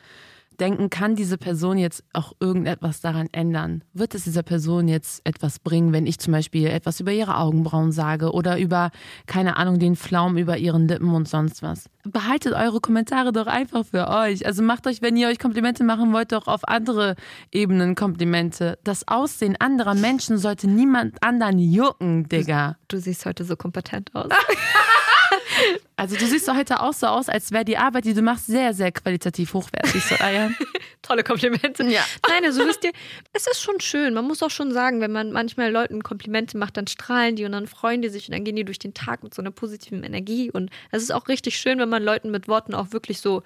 [0.57, 3.83] denken, kann diese Person jetzt auch irgendetwas daran ändern?
[3.93, 7.93] Wird es dieser Person jetzt etwas bringen, wenn ich zum Beispiel etwas über ihre Augenbrauen
[7.93, 8.91] sage oder über,
[9.27, 11.89] keine Ahnung, den Flaum über ihren Lippen und sonst was?
[12.05, 14.45] Behaltet eure Kommentare doch einfach für euch.
[14.47, 17.17] Also macht euch, wenn ihr euch Komplimente machen wollt, doch auf andere
[17.51, 18.79] Ebenen Komplimente.
[18.85, 22.77] Das Aussehen anderer Menschen sollte niemand anderen jucken, Digga.
[22.89, 24.31] Du siehst heute so kompetent aus.
[25.97, 28.47] Also du siehst doch heute auch so aus, als wäre die Arbeit, die du machst,
[28.47, 30.03] sehr, sehr qualitativ hochwertig.
[30.03, 30.51] So, ah ja.
[31.03, 31.85] Tolle Komplimente.
[31.85, 32.01] Ja.
[32.29, 32.91] Nein, also wisst ihr,
[33.33, 34.13] es ist schon schön.
[34.13, 37.53] Man muss auch schon sagen, wenn man manchmal Leuten Komplimente macht, dann strahlen die und
[37.53, 40.03] dann freuen die sich und dann gehen die durch den Tag mit so einer positiven
[40.03, 40.51] Energie.
[40.51, 43.45] Und es ist auch richtig schön, wenn man Leuten mit Worten auch wirklich so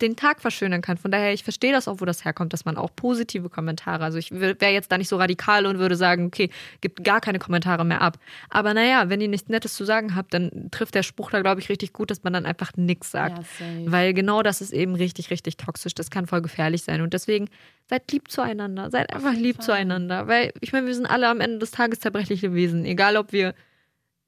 [0.00, 0.96] den Tag verschönern kann.
[0.96, 4.18] Von daher, ich verstehe das auch, wo das herkommt, dass man auch positive Kommentare, also
[4.18, 7.84] ich wäre jetzt da nicht so radikal und würde sagen, okay, gibt gar keine Kommentare
[7.84, 8.18] mehr ab.
[8.48, 11.60] Aber naja, wenn ihr nichts Nettes zu sagen habt, dann trifft der Spruch da, glaube
[11.60, 13.38] ich, richtig gut, dass man dann einfach nichts sagt.
[13.38, 13.44] Ja.
[13.86, 15.94] Weil genau das ist eben richtig, richtig toxisch.
[15.94, 17.00] Das kann voll gefährlich sein.
[17.00, 17.48] Und deswegen
[17.86, 18.90] seid lieb zueinander.
[18.90, 20.28] Seid einfach lieb zueinander.
[20.28, 22.84] Weil ich meine, wir sind alle am Ende des Tages zerbrechliche Wesen.
[22.84, 23.54] Egal, ob wir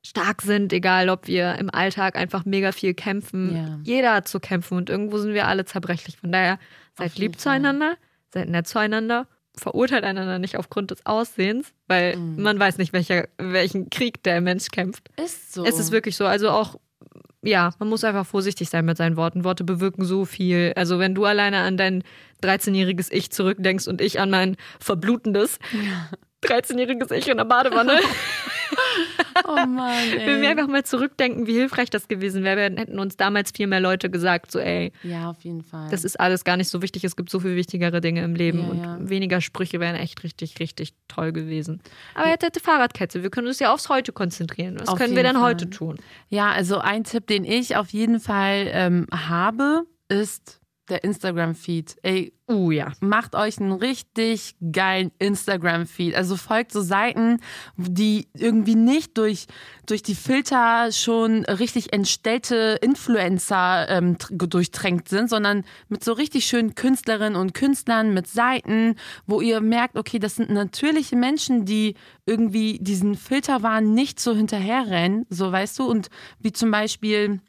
[0.05, 3.57] stark sind, egal, ob wir im Alltag einfach mega viel kämpfen.
[3.57, 3.79] Ja.
[3.83, 6.17] Jeder hat zu kämpfen und irgendwo sind wir alle zerbrechlich.
[6.17, 6.59] Von daher
[6.97, 7.97] seid lieb zueinander,
[8.33, 9.27] seid nett zueinander.
[9.57, 12.43] Verurteilt einander nicht aufgrund des Aussehens, weil Mhm.
[12.43, 15.11] man weiß nicht, welcher, welchen Krieg der Mensch kämpft.
[15.23, 15.65] Ist so.
[15.65, 16.25] Es ist wirklich so.
[16.25, 16.77] Also auch,
[17.43, 19.45] ja, man muss einfach vorsichtig sein mit seinen Worten.
[19.45, 20.73] Worte bewirken so viel.
[20.77, 22.05] Also wenn du alleine an dein
[22.43, 25.59] 13-jähriges Ich zurückdenkst und ich an mein verblutendes,
[26.45, 27.99] 13-jähriges Ich in der Badewanne.
[29.47, 30.47] Oh Mann, Wenn wir ey.
[30.49, 34.11] einfach mal zurückdenken, wie hilfreich das gewesen wäre, dann hätten uns damals viel mehr Leute
[34.11, 35.89] gesagt, so ey, Ja, auf jeden Fall.
[35.91, 38.61] das ist alles gar nicht so wichtig, es gibt so viel wichtigere Dinge im Leben
[38.61, 38.99] Ja, und ja.
[39.01, 41.81] weniger Sprüche wären echt richtig, richtig toll gewesen.
[42.15, 44.77] Aber jetzt hätte Fahrradkette, wir können uns ja aufs Heute konzentrieren.
[44.81, 45.43] Was Auf können wir denn Fall.
[45.51, 45.97] heute tun?
[46.29, 50.60] Ja, also ein Tipp, den ich auf jeden Fall ähm, habe, ist
[50.91, 51.97] der Instagram-Feed.
[52.03, 52.91] Ey, Uh ja.
[53.01, 56.17] macht euch einen richtig geilen Instagram-Feed.
[56.17, 57.39] Also folgt so Seiten,
[57.77, 59.47] die irgendwie nicht durch,
[59.87, 66.45] durch die Filter schon richtig entstellte Influencer ähm, tr- durchtränkt sind, sondern mit so richtig
[66.47, 71.95] schönen Künstlerinnen und Künstlern, mit Seiten, wo ihr merkt, okay, das sind natürliche Menschen, die
[72.27, 76.09] irgendwie diesen Filterwahn nicht so hinterherrennen, so weißt du, und
[76.41, 77.41] wie zum Beispiel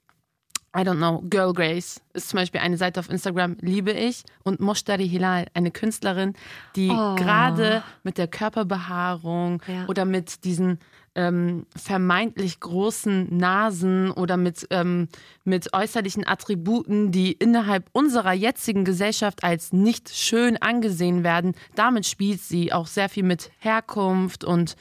[0.74, 4.24] I don't know, Girl Grace ist zum Beispiel eine Seite auf Instagram, liebe ich.
[4.44, 6.34] Und Moshtari Hilal, eine Künstlerin,
[6.78, 7.16] die Oh.
[7.16, 9.86] gerade mit der Körperbehaarung Ja.
[9.88, 10.80] oder mit diesen
[11.14, 15.10] ähm, vermeintlich großen Nasen oder mit, ähm,
[15.44, 22.40] mit äußerlichen Attributen, die innerhalb unserer jetzigen Gesellschaft als nicht schön angesehen werden, damit spielt
[22.40, 24.76] sie auch sehr viel mit Herkunft und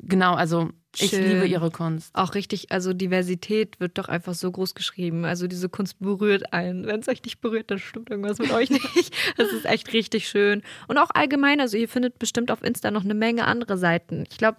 [0.00, 1.24] genau, also ich Schön.
[1.24, 2.10] liebe ihre Kunst.
[2.14, 5.24] Auch richtig, also Diversität wird doch einfach so groß geschrieben.
[5.24, 6.86] Also diese Kunst berührt einen.
[6.86, 8.86] Wenn es euch nicht berührt, dann stimmt irgendwas mit euch nicht.
[9.36, 10.62] Das ist echt richtig schön.
[10.88, 14.24] Und auch allgemein, also ihr findet bestimmt auf Insta noch eine Menge andere Seiten.
[14.30, 14.58] Ich glaube,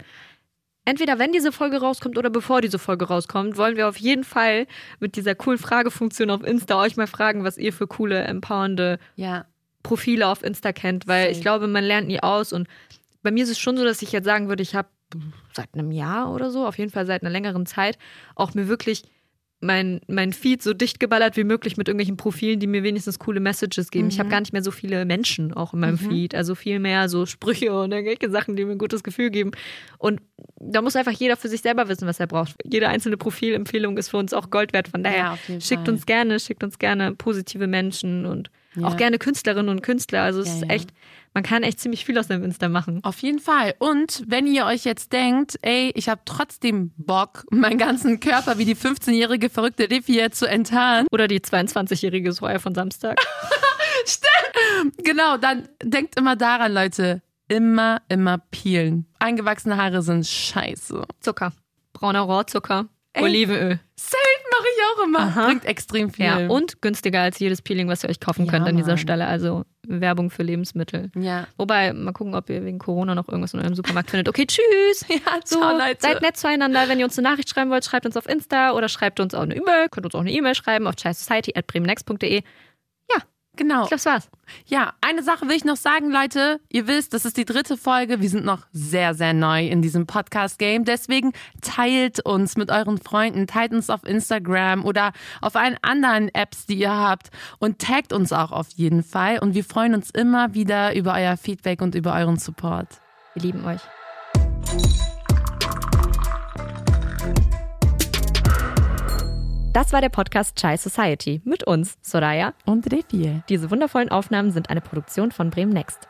[0.86, 4.68] entweder wenn diese Folge rauskommt oder bevor diese Folge rauskommt, wollen wir auf jeden Fall
[5.00, 9.46] mit dieser coolen Fragefunktion auf Insta euch mal fragen, was ihr für coole, empowernde Ja,
[9.84, 11.32] Profile auf Insta kennt, weil Safe.
[11.36, 12.52] ich glaube, man lernt nie aus.
[12.54, 12.68] Und
[13.24, 14.90] bei mir ist es schon so, dass ich jetzt sagen würde, ich habe
[15.54, 17.98] seit einem Jahr oder so, auf jeden Fall seit einer längeren Zeit,
[18.36, 19.04] auch mir wirklich
[19.60, 23.40] mein, mein Feed so dicht geballert wie möglich mit irgendwelchen Profilen, die mir wenigstens coole
[23.40, 24.08] Messages geben.
[24.10, 27.10] Ich habe gar nicht mehr so viele Menschen auch in meinem Feed, also viel mehr
[27.10, 29.50] so Sprüche und irgendwelche Sachen, die mir ein gutes Gefühl geben.
[29.98, 30.22] Und
[30.60, 32.54] da muss einfach jeder für sich selber wissen, was er braucht.
[32.66, 34.90] Jede einzelne Profilempfehlung ist für uns auch Gold wert.
[34.90, 35.94] Von daher Ja, schickt Fall.
[35.96, 38.86] uns gerne, schickt uns gerne positive Menschen und Ja.
[38.86, 40.22] auch gerne Künstlerinnen und Künstler.
[40.22, 40.90] Also es Ja, ist echt,
[41.38, 43.00] man kann echt ziemlich viel aus dem Insta machen.
[43.04, 43.76] Auf jeden Fall.
[43.78, 48.66] Und wenn ihr euch jetzt denkt, ey, ich habe trotzdem Bock, meinen ganzen Körper wie
[48.66, 53.20] die 15-jährige verrückte Riffi jetzt zu enttarnen, Oder die 22-jährige Soja von Samstag.
[54.98, 57.22] genau, dann denkt immer daran, Leute.
[57.48, 59.06] Immer, immer peelen.
[59.20, 61.04] Eingewachsene Haare sind scheiße.
[61.20, 61.54] Zucker.
[61.94, 62.88] Brauner Rohrzucker.
[63.14, 63.26] Ey.
[63.26, 63.80] Olivenöl.
[63.96, 65.20] Safe mache ich auch immer.
[65.20, 65.46] Aha.
[65.48, 66.26] Bringt extrem viel.
[66.26, 68.98] Ja, und günstiger als jedes Peeling, was ihr euch kaufen Ja, könnt an dieser Mann.
[68.98, 69.28] Stelle.
[69.28, 71.12] Also Werbung für Lebensmittel.
[71.16, 71.48] ja.
[71.58, 74.28] Wobei, mal gucken, ob ihr wegen Corona noch irgendwas in eurem Supermarkt findet.
[74.28, 75.06] Okay, tschüss.
[75.10, 75.98] Ja, So, ciao, Leute.
[76.02, 76.90] seid nett zueinander.
[76.90, 79.42] Wenn ihr uns eine Nachricht schreiben wollt, schreibt uns auf Insta oder schreibt uns auch
[79.44, 79.88] eine E-Mail.
[79.90, 82.44] Könnt uns auch eine E-Mail schreiben auf chaisociety.bremennext.de.
[83.58, 83.84] Genau.
[83.84, 84.30] Ich glaube, das war's.
[84.66, 86.60] Ja, eine Sache will ich noch sagen, Leute.
[86.70, 88.22] Ihr wisst, das ist die dritte Folge.
[88.22, 90.86] Wir sind noch sehr, sehr neu in diesem Podcast-Game.
[90.86, 96.66] Deswegen teilt uns mit euren Freunden, teilt uns auf Instagram oder auf allen anderen Apps,
[96.66, 97.30] die ihr habt
[97.60, 99.40] und taggt uns auch auf jeden Fall.
[99.40, 102.88] Und wir freuen uns immer wieder über euer Feedback und über euren Support.
[103.34, 103.82] Wir lieben euch.
[109.78, 112.56] Das war der Podcast Chai Society mit uns, Soraya.
[112.66, 113.44] Und Revier.
[113.48, 116.08] Diese wundervollen Aufnahmen sind eine Produktion von Bremen Next.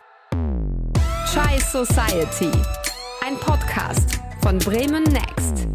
[1.33, 2.49] Chai Society.
[3.25, 5.67] Ein Podcast von Bremen Next.